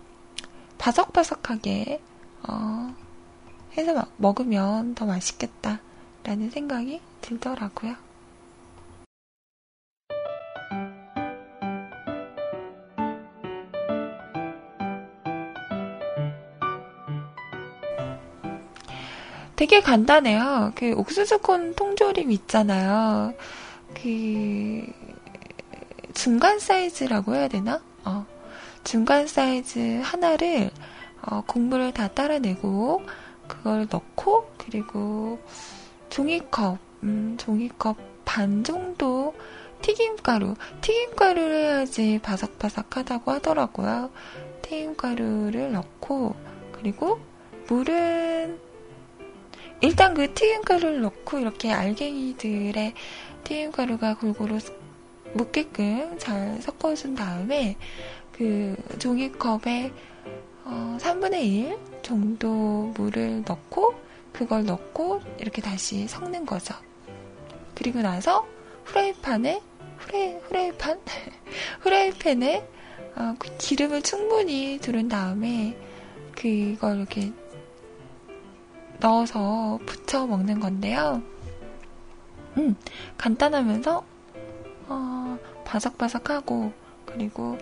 바삭바삭하게 0.78 2.00
어, 2.48 2.94
해서 3.76 4.06
먹으면 4.16 4.94
더 4.94 5.04
맛있겠다 5.06 5.80
라는 6.22 6.50
생각이 6.50 7.00
들더라고요. 7.20 7.96
되게 19.56 19.80
간단해요. 19.80 20.72
그 20.74 20.92
옥수수콘 20.92 21.74
통조림 21.74 22.30
있잖아요. 22.32 23.34
그 23.94 24.84
중간 26.12 26.58
사이즈라고 26.58 27.34
해야 27.34 27.48
되나? 27.48 27.80
어. 28.04 28.26
중간 28.82 29.26
사이즈 29.26 30.00
하나를 30.02 30.70
어, 31.22 31.42
국물을 31.46 31.92
다 31.92 32.08
따라내고 32.08 33.02
그걸 33.48 33.86
넣고 33.90 34.50
그리고 34.58 35.38
종이컵 36.10 36.78
음, 37.02 37.36
종이컵 37.38 37.96
반 38.24 38.64
정도 38.64 39.34
튀김가루 39.82 40.54
튀김가루를 40.80 41.54
해야지 41.54 42.18
바삭바삭하다고 42.22 43.30
하더라고요. 43.32 44.10
튀김가루를 44.62 45.72
넣고 45.72 46.34
그리고 46.72 47.20
물은 47.68 48.58
일단 49.80 50.14
그 50.14 50.32
튀김가루를 50.32 51.02
넣고 51.02 51.38
이렇게 51.38 51.70
알갱이들의 51.70 52.94
튀김가루가 53.44 54.16
골고루 54.16 54.58
묻게끔 55.34 56.18
잘 56.18 56.60
섞어준 56.62 57.14
다음에 57.14 57.76
그 58.32 58.76
종이컵에 58.98 59.92
어, 60.64 60.96
3분의 61.00 61.44
1 61.44 61.78
정도 62.02 62.92
물을 62.96 63.42
넣고 63.46 63.94
그걸 64.32 64.64
넣고 64.64 65.20
이렇게 65.38 65.62
다시 65.62 66.08
섞는 66.08 66.46
거죠. 66.46 66.74
그리고 67.74 68.02
나서 68.02 68.46
후라이팬에 68.84 69.60
후레 69.98 70.40
후라이팬 70.44 71.00
후라이팬에 71.80 72.68
어, 73.16 73.34
그 73.38 73.56
기름을 73.58 74.02
충분히 74.02 74.78
두른 74.78 75.08
다음에 75.08 75.76
그걸 76.32 76.98
이렇게 76.98 77.32
넣어서 79.00 79.78
부쳐 79.86 80.26
먹는 80.26 80.60
건데요. 80.60 81.22
음, 82.56 82.76
간단하면서 83.18 84.04
어, 84.88 85.38
바삭바삭하고 85.64 86.72
그리고 87.06 87.58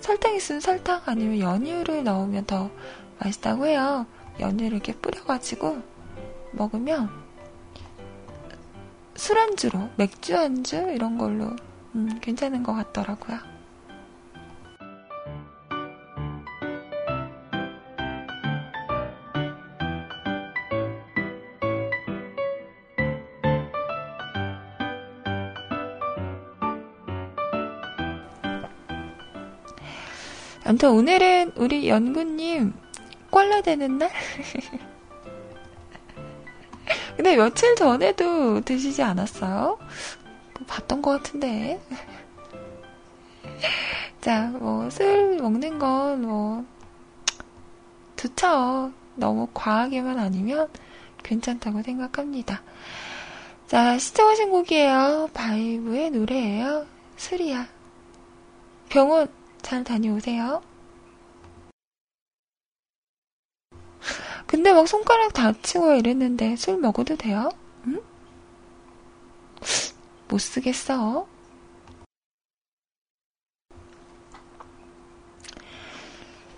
설탕 0.00 0.34
있으면 0.34 0.60
설탕 0.60 1.02
아니면 1.06 1.38
연유를 1.38 2.04
넣으면 2.04 2.44
더 2.46 2.70
맛있다고 3.18 3.66
해요. 3.66 4.06
연유를 4.40 4.72
이렇게 4.74 4.92
뿌려가지고 4.94 5.82
먹으면 6.52 7.10
술안주로 9.14 9.88
맥주 9.96 10.36
안주 10.36 10.76
이런 10.94 11.18
걸로 11.18 11.56
음, 11.94 12.18
괜찮은 12.20 12.62
것 12.62 12.74
같더라고요. 12.74 13.55
아무튼 30.66 30.90
오늘은 30.90 31.52
우리 31.54 31.88
연구님 31.88 32.74
꼴라 33.30 33.60
되는 33.60 33.98
날? 33.98 34.10
근데 37.16 37.36
며칠 37.36 37.76
전에도 37.76 38.60
드시지 38.62 39.00
않았어요? 39.00 39.78
봤던 40.66 41.02
것 41.02 41.12
같은데. 41.12 41.80
자, 44.20 44.48
뭐, 44.58 44.90
술 44.90 45.36
먹는 45.36 45.78
건 45.78 46.22
뭐, 46.22 46.64
좋죠. 48.16 48.90
너무 49.14 49.46
과하게만 49.54 50.18
아니면 50.18 50.66
괜찮다고 51.22 51.82
생각합니다. 51.82 52.60
자, 53.68 53.96
시청하신 53.98 54.50
곡이에요. 54.50 55.30
바이브의 55.32 56.10
노래예요. 56.10 56.86
술이야. 57.16 57.68
병원 58.88 59.28
잘 59.62 59.84
다녀오세요. 59.84 60.62
근데 64.46 64.72
막 64.72 64.86
손가락 64.86 65.32
다치고 65.32 65.94
이랬는데 65.94 66.56
술 66.56 66.78
먹어도 66.78 67.16
돼요? 67.16 67.50
응? 67.86 68.00
못 70.28 70.38
쓰겠어. 70.38 71.26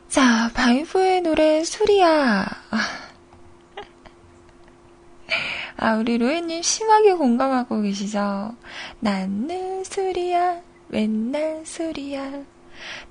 자, 0.09 0.51
바이브의 0.55 1.21
노래 1.23 1.65
술이야. 1.65 2.47
아, 5.77 5.95
우리 5.97 6.19
로에님 6.19 6.63
심하게 6.63 7.15
공감하고 7.15 7.83
계시죠? 7.83 8.55
나는 9.01 9.85
술이야, 9.85 10.61
맨날 10.89 11.65
술이야. 11.65 12.58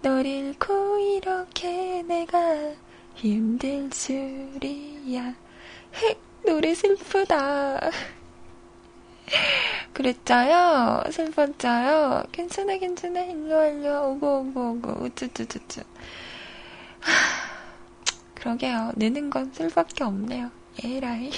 널 0.01 0.25
잃고 0.25 0.97
이렇게 0.99 2.03
내가 2.03 2.37
힘들 3.15 3.89
줄이야. 3.89 5.33
헥, 5.93 6.17
노래 6.45 6.73
슬프다. 6.73 7.89
그랬죠요? 9.93 11.03
슬펐죠요? 11.11 12.23
괜찮아, 12.31 12.77
괜찮아. 12.77 13.21
일로 13.21 13.55
와, 13.55 13.65
일로 13.65 13.89
와. 13.89 14.01
오고, 14.01 14.39
오고, 14.39 14.69
오고. 14.71 15.03
우쭈쭈쭈쭈. 15.05 15.81
그러게요. 18.35 18.91
내는 18.95 19.29
건 19.29 19.51
술밖에 19.53 20.03
없네요. 20.03 20.51
에라이. 20.83 21.31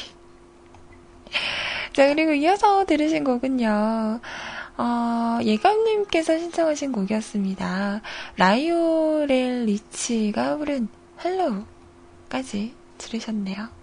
자, 1.93 2.07
그리고 2.07 2.34
이어서 2.34 2.86
들으신 2.86 3.23
곡은요. 3.23 4.19
어, 4.80 5.39
예감님께서 5.43 6.38
신청하신 6.39 6.93
곡이었습니다. 6.93 8.01
라이오렐 8.38 9.65
리치가 9.65 10.55
부른 10.55 10.88
헬로우까지 11.21 12.73
들으셨네요. 12.97 13.78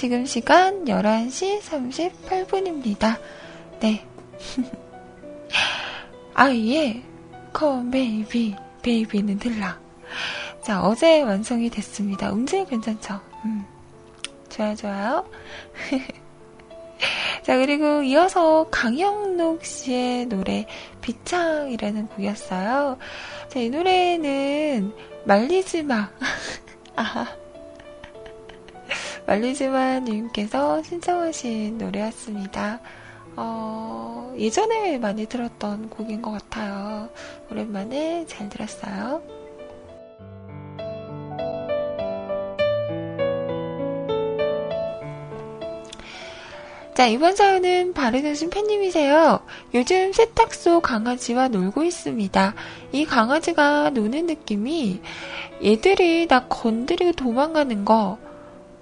지금 0.00 0.24
시간 0.24 0.86
11시 0.86 1.60
38분입니다. 1.60 3.20
네. 3.80 4.02
아이의 6.32 7.02
Come 7.54 7.90
Baby, 7.90 8.56
Baby는 8.80 9.38
들라. 9.38 9.78
자, 10.62 10.80
어제 10.80 11.20
완성이 11.20 11.68
됐습니다. 11.68 12.32
음질 12.32 12.64
괜찮죠? 12.64 13.20
음. 13.44 13.66
좋아요, 14.48 14.74
좋아요. 14.74 15.28
자, 17.44 17.58
그리고 17.58 18.02
이어서 18.02 18.68
강영록 18.70 19.66
씨의 19.66 20.24
노래 20.28 20.66
비창이라는 21.02 22.06
곡이었어요. 22.06 22.96
자, 23.50 23.60
이 23.60 23.68
노래는 23.68 24.94
말리지 25.26 25.82
마. 25.82 26.08
아. 26.96 27.39
말리지마님께서 29.26 30.82
신청하신 30.82 31.78
노래였습니다. 31.78 32.80
어, 33.36 34.34
예전에 34.36 34.98
많이 34.98 35.26
들었던 35.26 35.88
곡인 35.88 36.22
것 36.22 36.30
같아요. 36.32 37.08
오랜만에 37.50 38.26
잘 38.26 38.48
들었어요. 38.48 39.22
자, 47.00 47.06
이번 47.06 47.34
사연은 47.34 47.94
바르는신 47.94 48.50
팬님이세요. 48.50 49.40
요즘 49.72 50.12
세탁소 50.12 50.80
강아지와 50.80 51.48
놀고 51.48 51.82
있습니다. 51.82 52.54
이 52.92 53.06
강아지가 53.06 53.88
노는 53.88 54.26
느낌이 54.26 55.00
얘들이 55.64 56.26
나 56.26 56.46
건드리고 56.46 57.12
도망가는 57.12 57.86
거, 57.86 58.18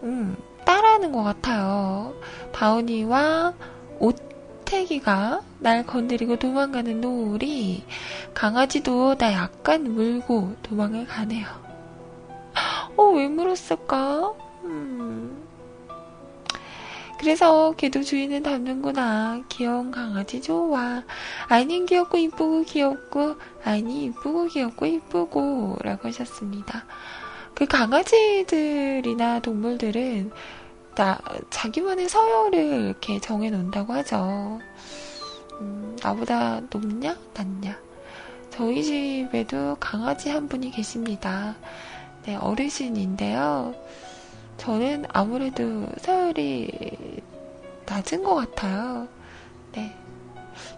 음, 0.02 0.36
따라하는 0.64 1.12
것 1.12 1.22
같아요. 1.22 2.14
다운이와 2.52 3.54
오태기가 3.98 5.42
날 5.60 5.86
건드리고 5.86 6.36
도망가는 6.36 7.00
노을이 7.00 7.84
강아지도 8.34 9.16
나 9.16 9.32
약간 9.32 9.84
물고 9.94 10.54
도망을 10.62 11.06
가네요. 11.06 11.46
어, 12.96 13.04
왜 13.10 13.28
물었을까? 13.28 14.34
음. 14.64 15.48
그래서 17.18 17.72
걔도 17.76 18.02
주인은 18.02 18.44
닮는구나. 18.44 19.42
귀여운 19.48 19.90
강아지 19.90 20.40
좋아. 20.40 21.02
아이는 21.48 21.86
귀엽고 21.86 22.16
이쁘고 22.16 22.62
귀엽고 22.62 23.36
아이니 23.64 24.04
이쁘고 24.04 24.46
귀엽고 24.46 24.86
이쁘고 24.86 25.78
라고 25.82 26.08
하셨습니다. 26.08 26.84
그 27.58 27.66
강아지들이나 27.66 29.40
동물들은 29.40 30.30
나, 30.94 31.18
자기만의 31.50 32.08
서열을 32.08 32.84
이렇게 32.84 33.18
정해 33.18 33.50
놓는다고 33.50 33.94
하죠. 33.94 34.60
음, 35.60 35.96
나보다 36.00 36.60
높냐? 36.70 37.18
낮냐? 37.34 37.76
저희 38.50 38.84
집에도 38.84 39.76
강아지 39.80 40.30
한 40.30 40.46
분이 40.46 40.70
계십니다. 40.70 41.56
네, 42.26 42.36
어르신인데요. 42.36 43.74
저는 44.58 45.06
아무래도 45.08 45.84
서열이 45.98 46.70
낮은 47.86 48.22
것 48.22 48.36
같아요. 48.36 49.08
네. 49.72 49.96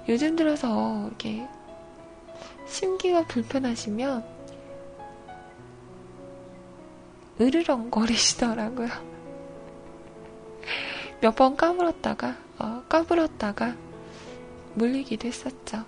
요즘 0.08 0.34
들어서 0.34 1.10
이게 1.12 1.46
심기가 2.66 3.26
불편하시면 3.26 4.39
으르렁거리시더라고요. 7.40 8.88
몇 11.20 11.34
번 11.36 11.56
까불었다가, 11.56 12.36
어, 12.58 12.82
까불었다가 12.88 13.74
물리기도 14.74 15.28
했었죠. 15.28 15.84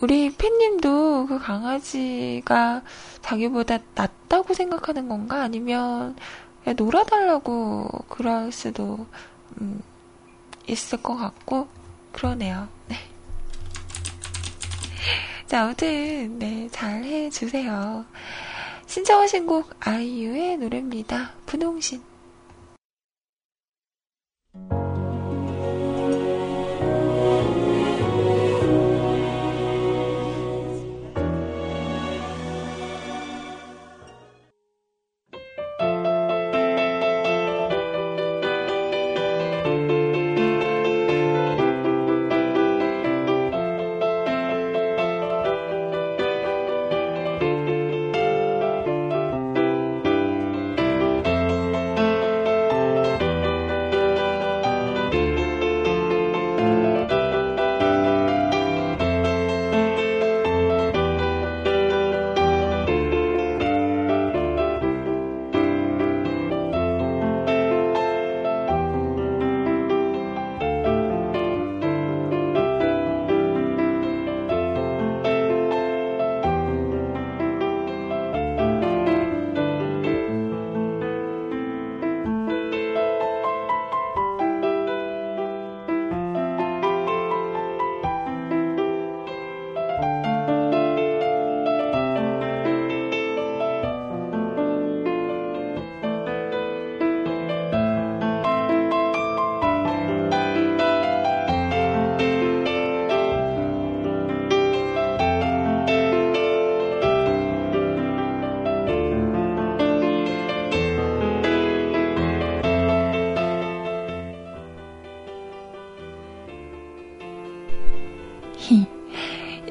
우리 0.00 0.30
팬님도 0.36 1.26
그 1.26 1.38
강아지가 1.38 2.82
자기보다 3.22 3.78
낫다고 3.94 4.52
생각하는 4.54 5.08
건가? 5.08 5.42
아니면 5.42 6.16
놀아달라고 6.76 7.88
그럴 8.08 8.52
수도 8.52 9.06
음, 9.60 9.82
있을 10.66 11.02
것 11.02 11.16
같고 11.16 11.68
그러네요. 12.12 12.68
네. 12.88 12.96
자, 15.46 15.64
아무튼, 15.64 16.38
네, 16.38 16.68
잘 16.70 17.04
해주세요. 17.04 18.06
신청하신 18.86 19.46
곡 19.46 19.74
아이유의 19.80 20.58
노래입니다. 20.58 21.32
분홍신. 21.46 22.02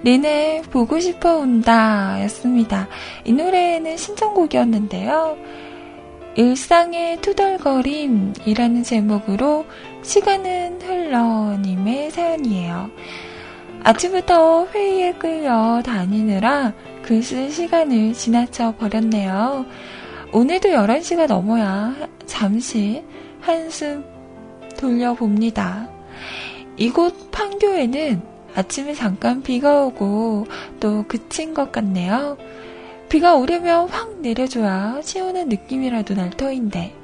니네 0.05 0.61
보고 0.69 0.99
싶어 0.99 1.37
온다 1.37 2.21
였습니다. 2.25 2.87
이 3.23 3.33
노래는 3.33 3.97
신청곡이었는데요. 3.97 5.35
일상의 6.35 7.21
투덜거림이라는 7.21 8.83
제목으로 8.83 9.65
시간은 10.03 10.79
흘러님의 10.83 12.11
사연이에요. 12.11 12.91
아침부터 13.83 14.67
회의에 14.67 15.13
끌려 15.13 15.81
다니느라 15.83 16.73
글 17.01 17.23
쓸 17.23 17.49
시간을 17.49 18.13
지나쳐 18.13 18.75
버렸네요. 18.75 19.65
오늘도 20.31 20.69
11시가 20.69 21.25
넘어야 21.25 21.95
잠시 22.27 23.03
한숨 23.41 24.05
돌려봅니다. 24.77 25.89
이곳 26.77 27.31
판교에는 27.31 28.34
아침에 28.55 28.93
잠깐 28.93 29.43
비가 29.43 29.83
오고 29.83 30.47
또 30.79 31.03
그친 31.07 31.53
것 31.53 31.71
같네요. 31.71 32.37
비가 33.09 33.35
오려면 33.35 33.87
확 33.89 34.19
내려줘야 34.21 35.01
시원한 35.03 35.49
느낌이라도 35.49 36.15
날 36.15 36.29
터인데. 36.31 36.95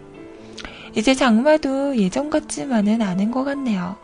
이제 0.95 1.13
장마도 1.13 1.97
예전 1.97 2.29
같지만은 2.29 3.01
않은 3.01 3.31
것 3.31 3.43
같네요. 3.43 3.97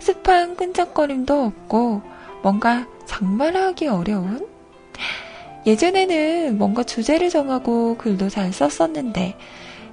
습한 0.00 0.56
끈적거림도 0.56 1.44
없고 1.44 2.02
뭔가 2.42 2.86
장마를 3.06 3.60
하기 3.60 3.88
어려운? 3.88 4.46
예전에는 5.66 6.58
뭔가 6.58 6.84
주제를 6.84 7.28
정하고 7.28 7.96
글도 7.96 8.28
잘 8.28 8.52
썼었는데 8.52 9.36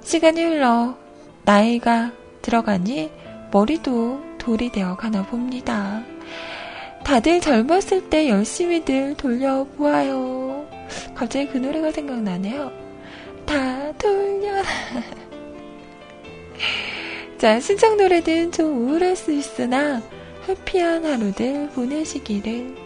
시간이 0.02 0.44
흘러 0.44 0.96
나이가 1.46 2.12
들어가니 2.41 3.10
머리도 3.52 4.22
돌이 4.38 4.72
되어 4.72 4.96
가나 4.96 5.26
봅니다. 5.26 6.04
다들 7.04 7.41
젊었을 7.41 8.10
때 8.10 8.30
열심히들 8.30 9.16
돌려보아요. 9.16 10.66
갑자기 11.14 11.47
그 11.47 11.58
노래가 11.58 11.91
생각나네요. 11.91 12.72
다 13.45 13.91
돌려. 13.97 14.64
자, 17.38 17.60
신청 17.60 17.97
노래든 17.97 18.51
좀 18.51 18.88
우울할 18.88 19.16
수 19.16 19.32
있으나 19.32 20.01
해피한 20.47 21.06
하루들 21.06 21.70
보내시기를. 21.70 22.83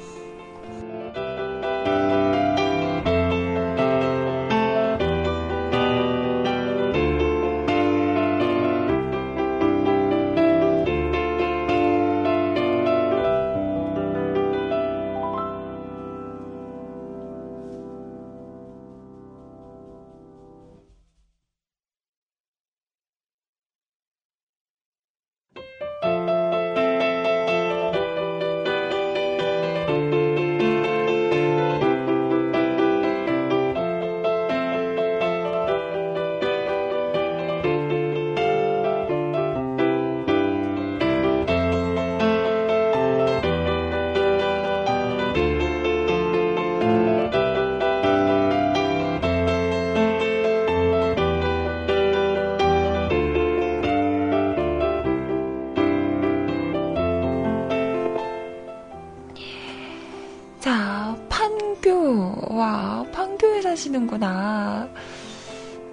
하시는구나. 63.78 64.89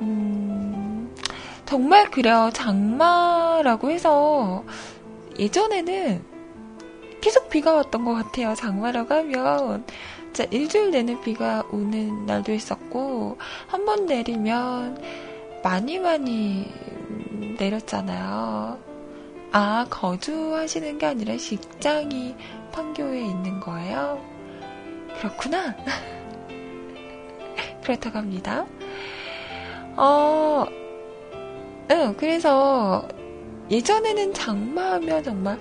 음, 0.01 1.15
정말 1.67 2.11
그래요. 2.11 2.51
장마라고 2.53 3.91
해서 3.91 4.65
예전에는 5.39 6.25
계속 7.21 7.49
비가 7.51 7.75
왔던 7.75 8.05
것 8.05 8.15
같아요. 8.15 8.55
장마라고 8.55 9.15
하면. 9.15 9.85
자, 10.33 10.45
일주일 10.51 10.91
내내 10.91 11.21
비가 11.21 11.63
오는 11.71 12.27
날도 12.27 12.53
있었고, 12.53 13.39
한 13.69 13.85
번 13.85 14.07
내리면 14.07 15.01
많이 15.63 15.99
많이 15.99 16.73
내렸잖아요. 17.59 18.79
아, 19.53 19.87
거주하시는 19.89 20.99
게 20.99 21.07
아니라 21.07 21.37
직장이 21.37 22.35
판교에 22.73 23.21
있는 23.21 23.61
거예요? 23.61 24.21
그렇구나. 25.19 25.77
그렇다고 27.85 28.19
합니다. 28.19 28.67
어, 29.97 30.67
응, 31.91 32.15
그래서 32.17 33.07
예전에는 33.71 34.35
장마하면 34.35 35.23
정말, 35.23 35.59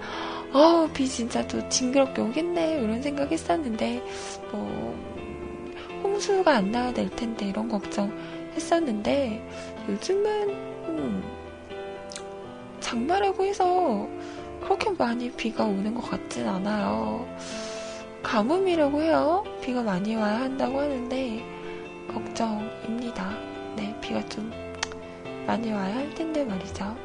어, 0.54 0.88
비 0.94 1.08
진짜 1.08 1.46
또 1.48 1.68
징그럽게 1.70 2.22
오겠네, 2.22 2.80
이런 2.82 3.02
생각 3.02 3.32
했었는데, 3.32 4.02
뭐, 4.52 4.96
홍수가 6.04 6.52
안 6.52 6.72
나야 6.72 6.94
될 6.94 7.10
텐데, 7.10 7.48
이런 7.48 7.70
걱정 7.70 8.12
했었는데, 8.56 9.48
요즘은, 9.90 10.50
음, 10.90 11.24
장마라고 12.80 13.44
해서 13.44 14.08
그렇게 14.62 14.90
많이 14.92 15.30
비가 15.32 15.66
오는 15.66 15.94
것 15.94 16.10
같진 16.10 16.48
않아요. 16.48 17.28
가뭄이라고 18.22 19.02
해요. 19.02 19.44
비가 19.62 19.84
많이 19.84 20.16
와야 20.16 20.42
한다고 20.42 20.80
하는데 20.80 21.53
걱정입니다. 22.08 23.30
네, 23.76 23.96
비가 24.02 24.24
좀 24.30 24.52
많이 25.46 25.72
와야 25.72 25.96
할 25.96 26.14
텐데 26.14 26.44
말이죠. 26.44 26.96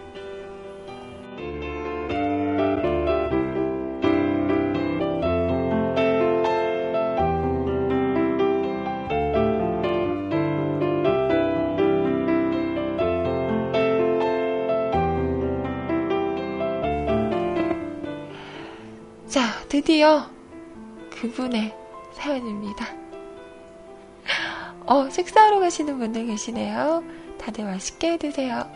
자, 19.29 19.43
드디어 19.69 20.27
그분의 21.11 21.75
사연입니다. 22.13 22.98
어, 24.89 25.11
식사하러 25.11 25.61
가시는 25.61 25.99
분들 25.99 26.27
계시네요. 26.27 27.05
다들 27.39 27.65
맛있게 27.65 28.17
드세요. 28.17 28.67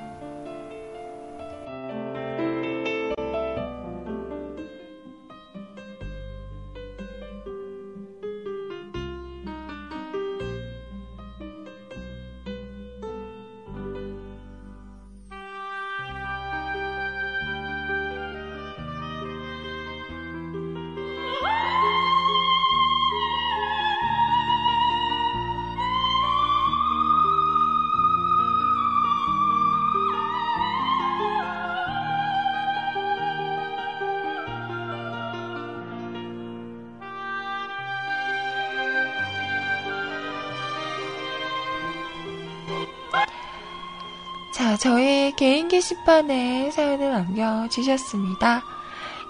개인 45.36 45.68
게시판에 45.68 46.70
사연을 46.70 47.10
남겨주셨습니다. 47.10 48.62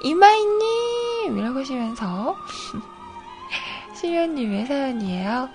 이마이님! 0.04 1.38
이라고 1.38 1.60
하시면서, 1.60 2.36
시면님의 3.94 4.66
사연이에요. 4.66 5.48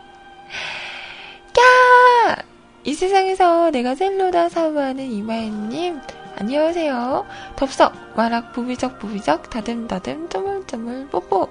까! 1.53 2.43
이 2.83 2.93
세상에서 2.93 3.71
내가 3.71 3.95
셀로다 3.95 4.49
사모하는 4.49 5.03
이마이님, 5.11 5.99
안녕하세요. 6.39 7.25
덥석, 7.55 7.93
와락, 8.15 8.53
부비적, 8.53 8.99
부비적, 8.99 9.49
다듬다듬, 9.49 10.29
쪼물쪼물, 10.29 11.07
뽀뽀. 11.09 11.49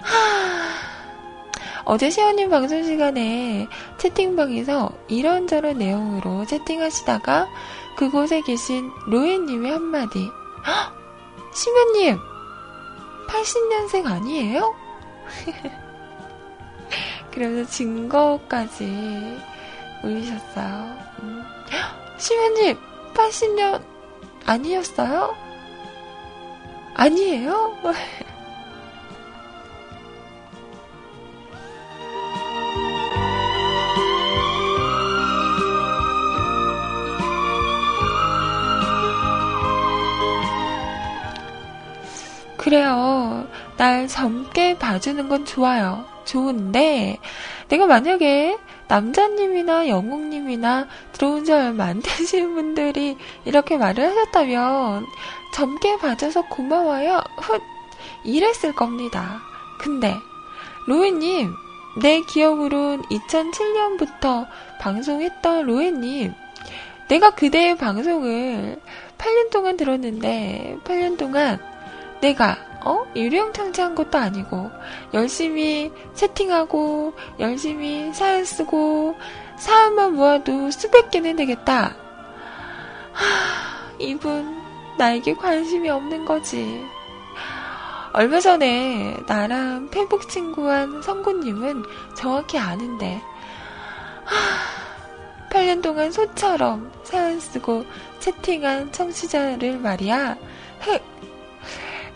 하... 0.00 0.74
어제 1.84 2.08
시원님 2.08 2.48
방송 2.48 2.82
시간에 2.82 3.68
채팅방에서 4.04 4.90
이런저런 5.08 5.78
내용으로 5.78 6.44
채팅하시다가 6.44 7.48
그곳에 7.96 8.42
계신 8.42 8.90
로에님의 9.06 9.72
한마디. 9.72 10.30
시면님! 11.54 12.18
80년생 13.28 14.06
아니에요? 14.06 14.74
그러면서 17.32 17.70
증거까지 17.70 19.40
올리셨어요. 20.02 20.98
음. 21.22 21.42
시면님! 22.18 22.78
80년 23.14 23.82
아니었어요? 24.44 25.34
아니에요? 26.94 27.78
그래요. 42.64 43.46
날 43.76 44.08
젊게 44.08 44.78
봐주는 44.78 45.28
건 45.28 45.44
좋아요. 45.44 46.06
좋은데, 46.24 47.18
내가 47.68 47.84
만약에 47.84 48.56
남자님이나 48.88 49.86
영웅님이나 49.86 50.88
들어온 51.12 51.44
지 51.44 51.52
얼마 51.52 51.84
안 51.84 52.00
되신 52.00 52.54
분들이 52.54 53.18
이렇게 53.44 53.76
말을 53.76 54.06
하셨다면, 54.06 55.04
젊게 55.52 55.98
봐줘서 55.98 56.48
고마워요. 56.48 57.22
훗! 57.36 57.60
이랬을 58.24 58.74
겁니다. 58.74 59.42
근데, 59.78 60.14
로에님, 60.86 61.52
내 62.00 62.22
기억으론 62.22 63.02
2007년부터 63.02 64.46
방송했던 64.80 65.66
로에님, 65.66 66.32
내가 67.10 67.28
그대의 67.28 67.76
방송을 67.76 68.80
8년 69.18 69.50
동안 69.50 69.76
들었는데, 69.76 70.78
8년 70.82 71.18
동안 71.18 71.73
내가 72.24 72.56
어? 72.86 73.04
유령창자한 73.14 73.94
것도 73.94 74.16
아니고 74.16 74.70
열심히 75.12 75.92
채팅하고 76.14 77.12
열심히 77.38 78.12
사연 78.14 78.46
쓰고 78.46 79.14
사연만 79.56 80.14
모아도 80.14 80.70
수백 80.70 81.10
개는 81.10 81.36
되겠다. 81.36 81.94
하, 83.12 83.92
이분 83.98 84.58
나에게 84.96 85.34
관심이 85.34 85.90
없는 85.90 86.24
거지. 86.24 86.82
얼마 88.14 88.40
전에 88.40 89.18
나랑 89.26 89.90
페북 89.90 90.28
친구한 90.28 91.02
성구님은 91.02 91.84
정확히 92.16 92.58
아는데 92.58 93.20
하, 94.24 95.50
8년 95.50 95.82
동안 95.82 96.10
소처럼 96.10 96.90
사연 97.02 97.38
쓰고 97.38 97.84
채팅한 98.20 98.92
청취자를 98.92 99.78
말이야. 99.78 100.36
흑 100.80 101.14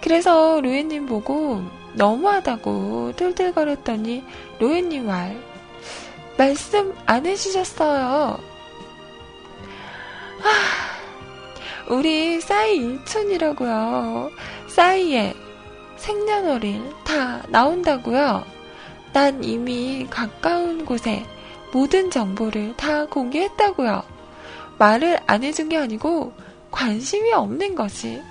그래서 0.01 0.61
로에님 0.61 1.07
보고 1.07 1.63
너무하다고 1.95 3.13
툴툴거렸더니 3.17 4.25
로에님 4.61 5.07
말 5.07 5.41
말씀 6.37 6.95
안 7.07 7.27
해주셨어요. 7.27 8.39
하, 10.41 11.95
우리 11.95 12.41
싸이 12.41 12.77
일촌이라고요. 12.77 14.31
싸이에 14.69 15.35
생년월일 15.97 16.83
다 17.05 17.43
나온다고요. 17.49 18.45
난 19.13 19.43
이미 19.43 20.07
가까운 20.09 20.85
곳에 20.85 21.25
모든 21.73 22.11
정보를 22.11 22.77
다 22.77 23.07
공개했다고요. 23.07 24.03
말을 24.79 25.19
안 25.27 25.43
해준 25.43 25.69
게 25.69 25.77
아니고 25.77 26.33
관심이 26.71 27.33
없는 27.33 27.75
거지. 27.75 28.23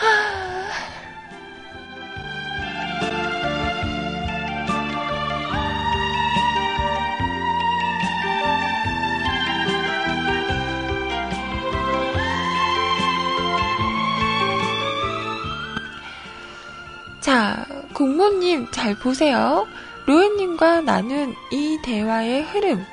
자, 17.20 17.66
공모님 17.94 18.70
잘 18.70 18.94
보세요. 18.94 19.66
로엔님과 20.06 20.82
나눈 20.82 21.34
이 21.52 21.78
대화의 21.82 22.42
흐름. 22.44 22.84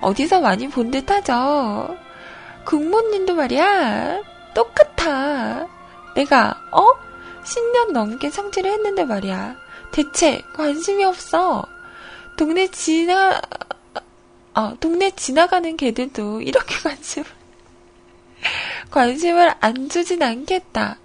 어디서 0.00 0.40
많이 0.40 0.68
본 0.68 0.90
듯하죠? 0.90 1.96
국모님도 2.64 3.34
말이야. 3.34 4.22
똑같아. 4.54 5.66
내가, 6.14 6.60
어? 6.70 6.82
10년 7.44 7.92
넘게 7.92 8.30
성질을 8.30 8.70
했는데 8.70 9.04
말이야. 9.04 9.56
대체 9.92 10.42
관심이 10.54 11.04
없어. 11.04 11.64
동네 12.36 12.68
지나, 12.68 13.40
어, 14.54 14.74
동네 14.80 15.10
지나가는 15.10 15.76
개들도 15.76 16.42
이렇게 16.42 16.74
관심을, 16.82 17.26
관심을 18.90 19.54
안 19.60 19.88
주진 19.88 20.22
않겠다. 20.22 20.98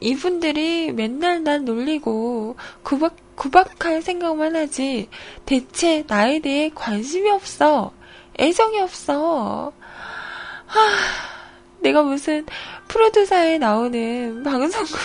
이분들이 0.00 0.92
맨날 0.92 1.42
날 1.42 1.64
놀리고 1.64 2.56
구박, 2.82 3.16
구박할 3.36 4.02
생각만 4.02 4.56
하지 4.56 5.08
대체 5.46 6.04
나에 6.06 6.40
대해 6.40 6.70
관심이 6.74 7.30
없어. 7.30 7.92
애정이 8.38 8.80
없어. 8.80 9.72
하, 10.66 10.80
내가 11.84 12.02
무슨 12.02 12.46
프로듀사에 12.88 13.58
나오는 13.58 14.42
방송국 14.42 14.96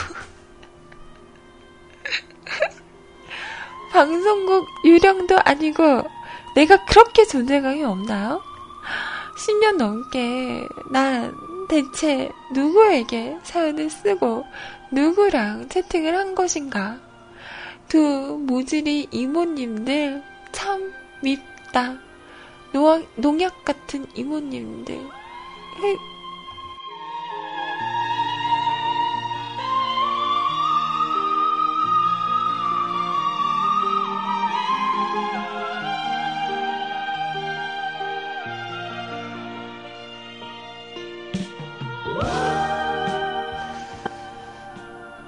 방송국 3.92 4.66
유령도 4.86 5.38
아니고 5.44 6.04
내가 6.56 6.86
그렇게 6.86 7.26
존재감이 7.26 7.84
없나요? 7.84 8.42
10년 9.36 9.76
넘게 9.76 10.66
난 10.90 11.36
대체 11.68 12.32
누구에게 12.54 13.38
사연을 13.44 13.90
쓰고 13.90 14.46
누구랑 14.92 15.68
채팅을 15.68 16.16
한 16.16 16.34
것인가? 16.34 16.98
두 17.90 18.00
모질이 18.42 19.10
이모님들 19.12 20.24
참 20.54 20.94
밉다. 21.22 21.98
농약 23.18 23.66
같은 23.66 24.06
이모님들. 24.16 24.98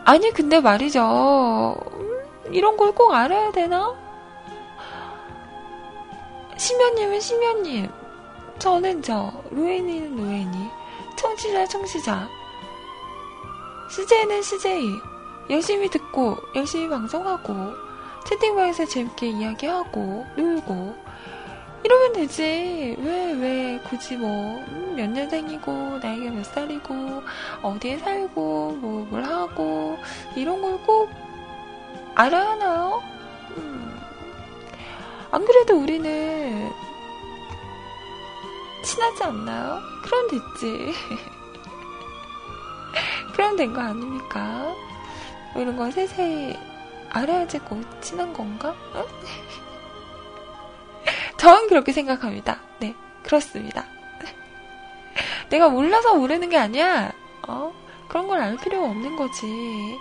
아니, 0.05 0.31
근데 0.31 0.59
말이죠. 0.59 1.75
음, 1.93 2.23
이런 2.51 2.75
걸 2.77 2.91
꼭 2.93 3.13
알아야 3.13 3.51
되나? 3.51 3.95
심연님은 6.57 7.19
심연님. 7.19 7.89
저는 8.59 9.01
저, 9.01 9.31
로엔이는 9.51 10.15
로엔이. 10.17 10.69
청취자, 11.17 11.67
청취자. 11.67 12.27
CJ는 13.89 14.41
CJ. 14.41 14.83
열심히 15.49 15.89
듣고, 15.89 16.37
열심히 16.55 16.87
방송하고, 16.87 17.53
채팅방에서 18.27 18.85
재밌게 18.85 19.27
이야기하고, 19.29 20.25
놀고, 20.37 20.95
이러면 21.83 22.13
되지. 22.13 22.95
왜, 22.99 23.31
왜, 23.33 23.79
굳이 23.89 24.15
뭐, 24.15 24.63
음, 24.91 24.95
몇 24.95 25.09
년생이고, 25.09 25.99
나이가 26.01 26.31
몇 26.31 26.43
살이고, 26.45 27.23
어디에 27.61 27.97
살고, 27.99 28.77
뭐, 28.81 29.05
뭘 29.09 29.23
하고, 29.23 29.97
이런 30.35 30.61
걸 30.61 30.77
꼭 30.85 31.09
알아야 32.15 32.51
하나요? 32.51 33.01
음. 33.57 33.99
안 35.31 35.45
그래도 35.45 35.77
우리는 35.81 36.69
친하지 38.83 39.23
않나요? 39.23 39.79
그럼 40.03 40.27
됐지. 40.29 40.93
그럼 43.33 43.55
된 43.55 43.73
거 43.73 43.81
아닙니까? 43.81 44.75
뭐 45.53 45.61
이런 45.61 45.75
거 45.77 45.89
세세히 45.91 46.57
알아야지 47.09 47.59
꼭 47.59 47.81
친한 48.01 48.33
건가? 48.33 48.75
응? 48.95 49.05
저는 51.37 51.67
그렇게 51.69 51.91
생각합니다. 51.93 52.59
네, 52.79 52.93
그렇습니다. 53.23 53.85
내가 55.51 55.69
몰라서 55.69 56.15
모르는 56.15 56.49
게 56.49 56.57
아니야. 56.57 57.11
어? 57.47 57.71
그런 58.07 58.27
걸 58.27 58.39
알 58.41 58.57
필요가 58.57 58.87
없는 58.89 59.15
거지. 59.15 59.97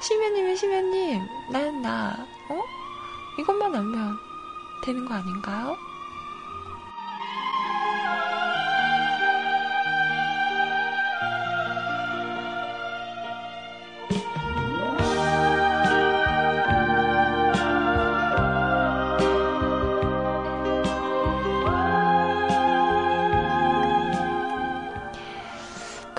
심연님은 0.00 0.56
심연님, 0.56 1.22
난 1.50 1.82
나, 1.82 2.26
어? 2.48 2.62
이것만 3.38 3.74
알면 3.74 4.16
되는 4.84 5.04
거 5.06 5.14
아닌가요? 5.14 5.76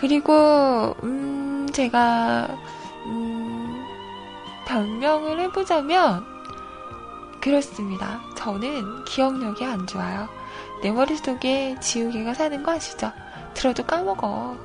그리고 0.04 0.94
음 1.04 1.66
제가 1.72 2.50
음 3.06 3.86
변명을 4.68 5.40
해보자면 5.40 6.26
그렇습니다. 7.40 8.20
저는 8.36 9.06
기억력이 9.06 9.64
안 9.64 9.88
좋아요. 9.88 10.28
내 10.82 10.92
머릿속에 10.92 11.78
지우개가 11.80 12.34
사는 12.34 12.62
거 12.62 12.74
아시죠? 12.74 13.14
들어도 13.54 13.86
까먹어. 13.86 14.58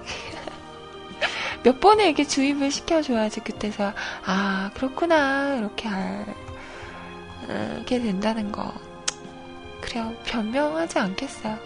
몇 1.63 1.79
번을 1.79 2.07
이렇게 2.07 2.25
주입을 2.25 2.73
시켜줘야지 2.73 3.39
그때서 3.39 3.93
아 4.27 4.73
그렇구나 4.75 5.55
이렇게 5.55 5.89
알게 7.47 8.01
된다는 8.01 8.51
거. 8.51 8.73
그래요 9.81 10.13
변명하지 10.25 10.99
않겠어요. 10.99 11.57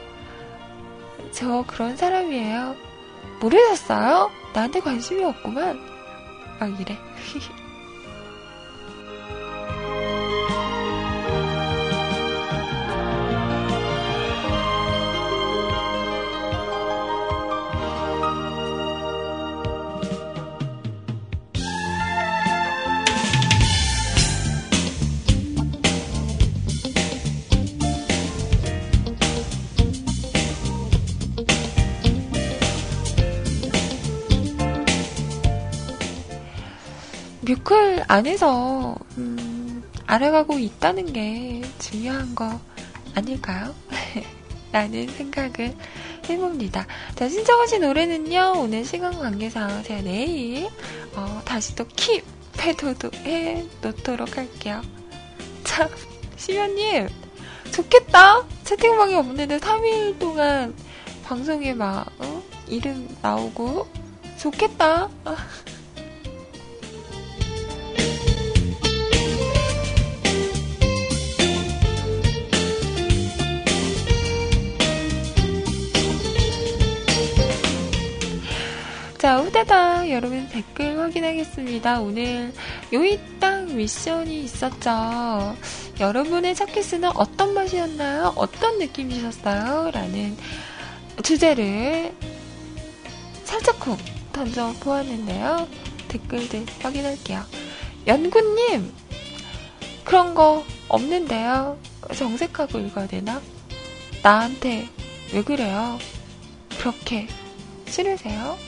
저 1.31 1.65
그런 1.67 1.97
사람이에요. 1.97 2.92
모르셨어요? 3.41 4.31
나한테 4.55 4.81
관심이 4.81 5.25
없구만. 5.25 5.81
막 6.61 6.81
이래. 6.81 6.99
뮤클 37.53 38.05
안에서 38.09 38.97
음, 39.19 39.83
알아가고 40.07 40.59
있다는 40.59 41.13
게 41.13 41.61
중요한 41.79 42.35
거 42.35 42.59
아닐까요? 43.15 43.75
라는 44.73 45.07
생각을 45.09 45.77
해봅니다. 46.29 46.87
자, 47.15 47.29
신청하신 47.29 47.83
노래는요, 47.83 48.55
오늘 48.57 48.87
시간 48.87 49.19
관계상 49.19 49.83
제가 49.83 50.01
내일, 50.01 50.67
어, 51.15 51.43
다시 51.45 51.75
또 51.75 51.85
킵! 51.89 52.23
패도도 52.57 53.11
해 53.25 53.65
놓도록 53.83 54.39
할게요. 54.39 54.81
참, 55.65 55.89
시연님, 56.37 57.09
좋겠다! 57.71 58.47
채팅방이 58.65 59.15
없는데 59.15 59.59
3일 59.59 60.19
동안 60.19 60.75
방송에 61.25 61.75
막, 61.75 62.07
어? 62.19 62.43
이름 62.67 63.15
나오고, 63.21 63.87
좋겠다! 64.39 65.11
자, 79.23 79.37
후다닥 79.39 80.11
여러분 80.11 80.49
댓글 80.49 80.99
확인하겠습니다. 80.99 82.01
오늘 82.01 82.53
요이땅 82.93 83.77
미션이 83.77 84.43
있었죠. 84.43 85.57
여러분의 86.01 86.57
첫 86.57 86.67
키스는 86.67 87.09
어떤 87.15 87.55
맛이었나요? 87.55 88.33
어떤 88.35 88.81
느낌이셨어요? 88.81 89.93
라는 89.93 90.37
주제를 91.23 92.13
살짝 93.45 93.79
쿵 93.79 93.97
던져 94.33 94.75
보았는데요. 94.81 95.69
댓글들 96.09 96.67
확인할게요. 96.81 97.45
연구님, 98.07 98.93
그런 100.05 100.35
거 100.35 100.65
없는데요. 100.89 101.79
정색하고 102.15 102.79
읽어야 102.81 103.07
되나? 103.07 103.41
나한테 104.23 104.89
왜 105.33 105.43
그래요? 105.43 105.99
그렇게 106.79 107.29
싫으세요? 107.87 108.59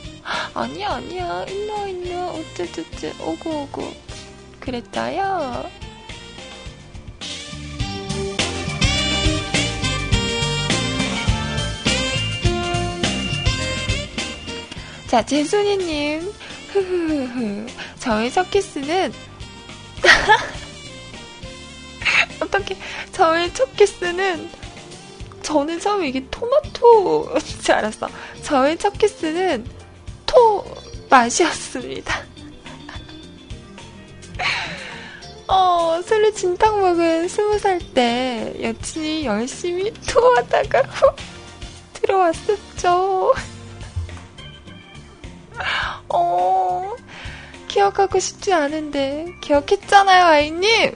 아니야, 0.55 0.93
아니야. 0.93 1.45
있노, 1.45 1.87
있노. 1.89 2.45
우쭈쭈쭈. 2.55 3.12
오구, 3.22 3.51
오구. 3.51 3.93
그랬어요. 4.61 5.68
자, 15.09 15.24
제순이님. 15.24 16.32
흐흐흐. 16.81 17.66
저의 18.01 18.31
첫 18.31 18.51
키스는, 18.51 19.12
어떻게, 22.41 22.77
저의 23.12 23.53
첫 23.55 23.75
키스는, 23.77 24.51
저는 25.43 25.79
처음에 25.81 26.09
이게 26.09 26.25
토마토인 26.31 27.39
줄 27.62 27.75
알았어. 27.75 28.09
저의 28.43 28.77
첫 28.79 28.97
키스는 28.99 29.66
토 30.27 30.64
맛이었습니다. 31.11 32.14
어, 35.47 36.01
술을 36.03 36.35
진탕 36.35 36.81
먹은 36.81 37.29
스무 37.29 37.59
살 37.59 37.79
때 37.95 38.55
여친이 38.61 39.27
열심히 39.27 39.93
토하다가 40.09 40.83
훅 40.83 41.16
들어왔었죠. 41.93 43.33
어, 46.14 46.94
기억하고 47.68 48.18
싶지 48.20 48.52
않은데, 48.52 49.26
기억했잖아요, 49.40 50.24
아이님! 50.24 50.94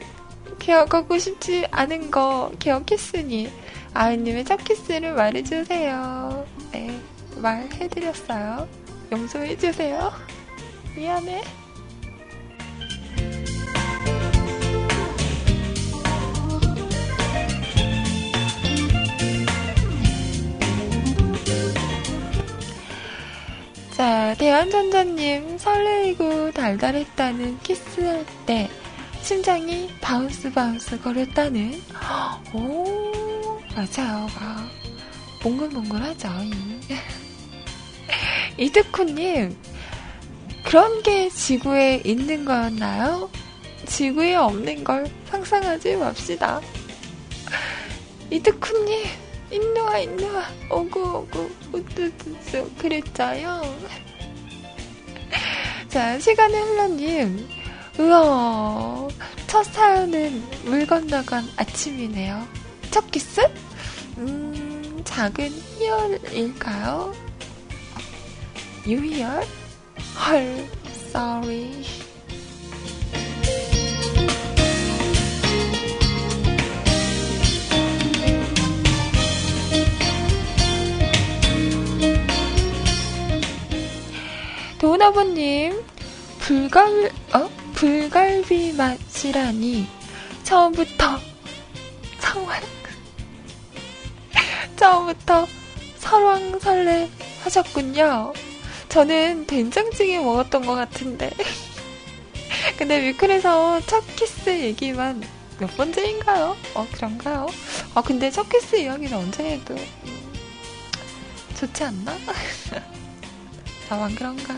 기억하고 0.58 1.18
싶지 1.18 1.66
않은 1.70 2.10
거 2.10 2.52
기억했으니, 2.58 3.50
아이님의 3.94 4.44
첫 4.44 4.62
키스를 4.64 5.14
말해주세요. 5.14 6.46
네, 6.72 7.00
말해드렸어요. 7.36 8.68
용서해주세요. 9.10 10.12
미안해. 10.94 11.42
자, 23.98 24.32
대한전자님 24.38 25.58
설레이고 25.58 26.52
달달했다는 26.52 27.58
키스할 27.64 28.24
때 28.46 28.70
심장이 29.22 29.90
bounce 30.00 30.52
bounce 30.52 31.00
거렸다는 31.00 31.82
오 32.54 33.60
맞아요. 33.74 34.28
막 34.38 34.70
몽글몽글하죠 35.42 36.28
이득쿠님 38.56 39.56
그런 40.62 41.02
게 41.02 41.28
지구에 41.28 42.00
있는 42.04 42.44
거였나요? 42.44 43.28
지구에 43.84 44.36
없는 44.36 44.84
걸 44.84 45.10
상상하지 45.28 45.96
맙시다. 45.96 46.60
이득쿠님 48.30 49.27
인누아 49.50 49.98
인누아. 50.00 50.44
오구 50.70 51.00
오구 51.00 51.50
우뚜뚜뚜 51.72 52.70
그랬죠요. 52.76 53.62
자 55.88 56.18
시간의 56.18 56.60
흘러님. 56.62 57.48
우와. 57.98 59.08
첫 59.46 59.64
사연은 59.64 60.42
물 60.64 60.86
건너간 60.86 61.44
아침이네요. 61.56 62.46
첫 62.90 63.10
키스? 63.10 63.40
음 64.18 65.00
작은 65.04 65.48
희열일까요? 65.50 67.14
유희열? 68.86 69.42
헐 70.26 70.68
sorry 71.10 71.84
도나버님, 84.78 85.84
불갈, 86.38 87.10
어? 87.34 87.50
불갈비 87.74 88.74
맛이라니. 88.74 89.88
처음부터 90.44 91.18
상황. 92.20 92.58
처음부터 94.76 95.48
설왕설래 95.98 97.10
하셨군요. 97.42 98.32
저는 98.88 99.46
된장찌개 99.46 100.20
먹었던 100.20 100.64
것 100.64 100.76
같은데. 100.76 101.30
근데 102.78 103.08
위클에서 103.08 103.80
첫 103.80 104.04
키스 104.14 104.50
얘기만 104.50 105.24
몇 105.58 105.76
번째인가요? 105.76 106.56
어, 106.74 106.86
그런가요? 106.92 107.48
아, 107.94 108.02
근데 108.02 108.30
첫 108.30 108.48
키스 108.48 108.76
이야기는 108.76 109.12
언제 109.12 109.44
해도 109.44 109.74
음, 109.74 110.32
좋지 111.56 111.82
않나? 111.82 112.16
나만 113.88 114.14
그런가? 114.14 114.54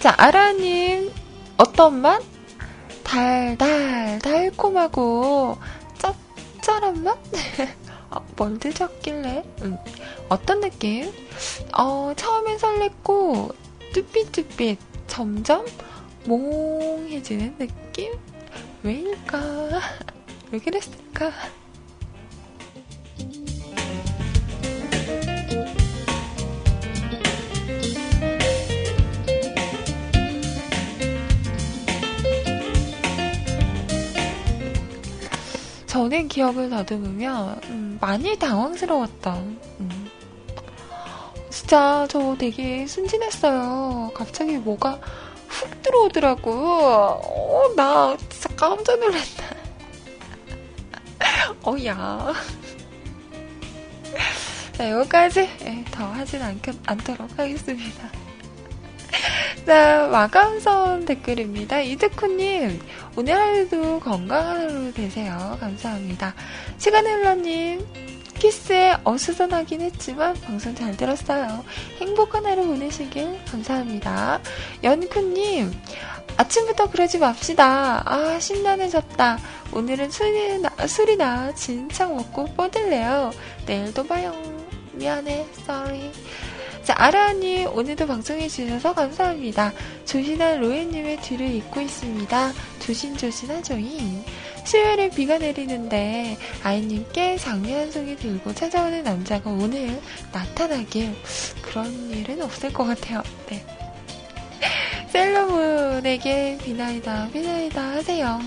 자, 0.00 0.14
아라님, 0.16 1.12
어떤 1.58 2.00
맛? 2.00 2.22
달달, 3.02 4.18
달콤하고, 4.20 5.58
짭짤한 5.98 7.02
맛? 7.02 7.18
어, 8.10 8.24
뭘 8.36 8.58
드셨길래? 8.58 9.44
음, 9.62 9.76
어떤 10.28 10.60
느낌? 10.60 11.12
어, 11.76 12.12
처음엔 12.16 12.56
설렜고, 12.56 13.54
뚜삐뚜삐, 13.92 14.78
점점 15.06 15.66
몽해지는 16.24 17.56
느낌? 17.58 18.12
왜일까? 18.86 19.80
왜 20.52 20.60
그랬을까? 20.60 21.32
저는 35.88 36.28
기억을 36.28 36.70
더듬으면 36.70 37.60
음, 37.64 37.98
많이 38.00 38.38
당황스러웠던 38.38 39.60
음. 39.80 40.10
진짜 41.50 42.06
저 42.08 42.36
되게 42.38 42.86
순진했어요. 42.86 44.12
갑자기 44.14 44.58
뭐가 44.58 45.00
훅 45.48 45.82
들어오더라고. 45.82 46.50
어, 46.52 47.74
나 47.74 48.16
깜짝 48.56 48.98
놀랐다. 48.98 49.56
어, 51.62 51.76
야. 51.84 52.32
자, 54.72 54.90
여기까지 54.90 55.48
네, 55.58 55.84
더 55.90 56.04
하진 56.06 56.42
않, 56.42 56.60
않도록 56.86 57.38
하겠습니다. 57.38 58.10
자, 59.66 60.08
마감선 60.10 61.04
댓글입니다. 61.06 61.80
이드쿠님, 61.80 62.80
오늘 63.16 63.34
하루도 63.34 64.00
건강한 64.00 64.60
하루 64.60 64.92
되세요. 64.92 65.56
감사합니다. 65.60 66.34
시간의 66.78 67.12
흘러님, 67.14 67.86
키스에 68.38 68.96
어수선하긴 69.02 69.80
했지만 69.80 70.34
방송 70.42 70.74
잘 70.74 70.96
들었어요. 70.96 71.64
행복한 72.00 72.46
하루 72.46 72.66
보내시길 72.66 73.44
감사합니다. 73.46 74.40
연쿠님, 74.84 75.72
아침부터 76.36 76.90
그러지 76.90 77.18
맙시다. 77.18 78.02
아, 78.04 78.38
심란해졌다. 78.38 79.38
오늘은 79.72 80.10
술이나, 80.10 80.70
술이나 80.86 81.54
진창 81.54 82.16
먹고 82.16 82.44
뻗을래요. 82.54 83.32
내일도 83.66 84.06
봐요. 84.06 84.34
미안해. 84.92 85.46
sorry. 85.60 86.12
자, 86.82 86.94
아라님, 86.96 87.68
오늘도 87.74 88.06
방송해주셔서 88.06 88.94
감사합니다. 88.94 89.72
조신한 90.04 90.60
로에님의 90.60 91.20
뒤를 91.20 91.54
잇고 91.54 91.80
있습니다. 91.80 92.52
조신조신하죠잉. 92.80 94.24
수요일에 94.64 95.10
비가 95.10 95.38
내리는데 95.38 96.36
아이님께 96.62 97.38
장미 97.38 97.72
한 97.72 97.90
송이 97.90 98.16
들고 98.16 98.52
찾아오는 98.54 99.04
남자가 99.04 99.50
오늘 99.50 100.00
나타나길 100.32 101.14
그런 101.62 102.10
일은 102.10 102.42
없을 102.42 102.72
것 102.72 102.84
같아요. 102.84 103.22
네. 103.48 103.64
셀러문에게 105.10 106.58
비나이다 106.62 107.28
비나이다 107.32 107.82
하세요. 107.82 108.40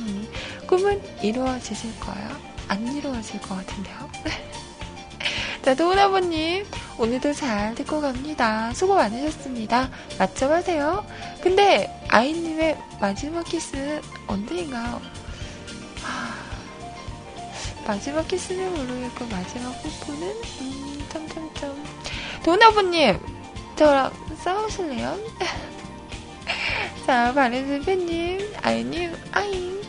꿈은 0.68 1.02
이루어지실 1.22 2.00
거예요? 2.00 2.30
안 2.68 2.96
이루어질 2.96 3.42
것 3.42 3.56
같은데요. 3.56 4.10
자, 5.64 5.76
도훈아버님, 5.76 6.66
오늘도 6.98 7.34
잘 7.34 7.76
듣고 7.76 8.02
갑니다. 8.02 8.72
수고 8.74 8.96
많으셨습니다. 8.96 9.90
맞점 10.18 10.52
하세요. 10.52 11.06
근데, 11.42 11.90
아이님의 12.08 12.78
마지막 13.02 13.44
키스 13.44 14.02
언제인가요? 14.28 15.02
하... 16.02 16.34
마지막 17.86 18.28
키스는 18.28 18.74
모르겠고, 18.74 19.26
마지막 19.26 19.74
뽀뽀는, 19.84 20.28
음, 20.62 21.06
점점점. 21.10 21.84
도훈아버님, 22.44 23.20
저랑 23.76 24.12
싸우실래요? 24.44 25.18
자, 27.10 27.34
바른스 27.34 27.84
팬님, 27.86 28.54
아이님, 28.62 29.12
아잉. 29.32 29.89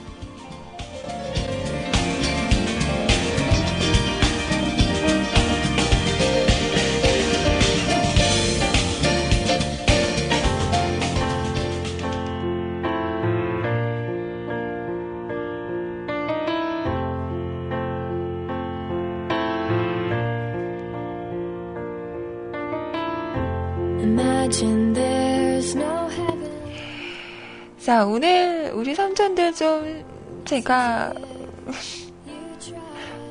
자, 27.91 28.07
오늘 28.07 28.71
우리 28.73 28.95
삼촌들 28.95 29.53
좀 29.53 30.05
제가 30.45 31.13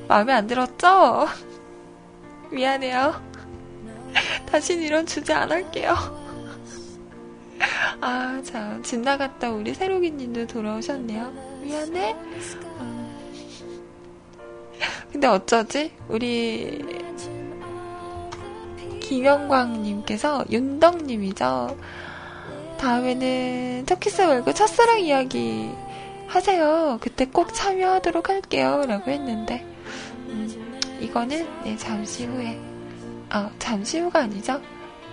마음에 0.10 0.34
안 0.34 0.48
들었죠? 0.48 1.30
미안해요. 2.52 3.22
다신 4.52 4.82
이런 4.82 5.06
주제 5.06 5.32
안 5.32 5.50
할게요. 5.50 5.96
아, 8.02 8.42
참. 8.44 8.84
집 8.84 9.00
나갔다 9.00 9.50
우리 9.50 9.74
새로기 9.74 10.12
님도 10.12 10.48
돌아오셨네요. 10.48 11.32
미안해? 11.62 12.18
음. 12.82 13.16
근데 15.10 15.26
어쩌지? 15.26 15.94
우리 16.10 16.84
김영광 19.00 19.84
님께서 19.84 20.44
윤덕 20.50 21.04
님이죠. 21.04 21.78
다음에는 22.80 23.86
터키스 23.86 24.22
말고 24.22 24.54
첫사랑 24.54 25.02
이야기 25.02 25.70
하세요. 26.28 26.98
그때 27.02 27.26
꼭 27.26 27.54
참여하도록 27.54 28.30
할게요. 28.30 28.84
라고 28.88 29.12
했는데, 29.12 29.66
음, 30.28 30.80
이거는, 31.02 31.48
네, 31.64 31.76
잠시 31.76 32.26
후에, 32.26 32.58
아, 33.30 33.50
잠시 33.60 34.00
후가 34.00 34.22
아니죠? 34.22 34.62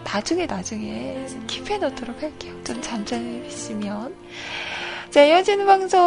나중에, 0.05 0.47
나중에 0.47 1.27
킵해 1.47 1.81
놓도록 1.81 2.23
할게요. 2.23 2.55
좀 2.65 2.81
잠잠해주시면. 2.81 4.15
자, 5.17 5.25
이어지는 5.25 5.65
방송, 5.65 5.99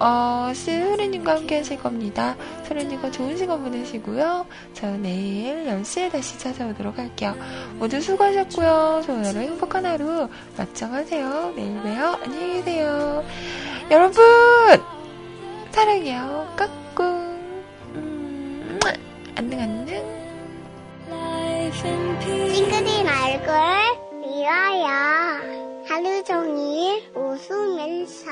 어, 0.00 0.52
소리님과 0.52 1.36
함께 1.36 1.58
하실 1.58 1.78
겁니다. 1.78 2.34
소리님과 2.66 3.12
좋은 3.12 3.36
시간 3.36 3.62
보내시고요. 3.62 4.44
저 4.72 4.88
내일 4.96 5.66
10시에 5.66 6.10
다시 6.10 6.36
찾아오도록 6.40 6.98
할게요. 6.98 7.36
모두 7.74 8.00
수고하셨고요. 8.00 9.02
좋은 9.06 9.24
하루, 9.24 9.38
행복한 9.38 9.86
하루 9.86 10.28
맞춰가세요. 10.56 11.52
내일 11.54 11.80
봬요. 11.80 12.18
안녕히 12.24 12.54
계세요. 12.54 13.24
여러분! 13.92 14.24
사랑해요. 15.70 16.54
까꿍. 16.56 17.06
음, 17.94 18.80
안녕, 19.36 19.60
안녕. 19.60 19.94
친구들 21.70 23.06
얼굴 23.06 23.54
미워요. 24.26 25.73
하루 25.86 26.24
종일 26.24 27.12
웃으면서. 27.14 28.30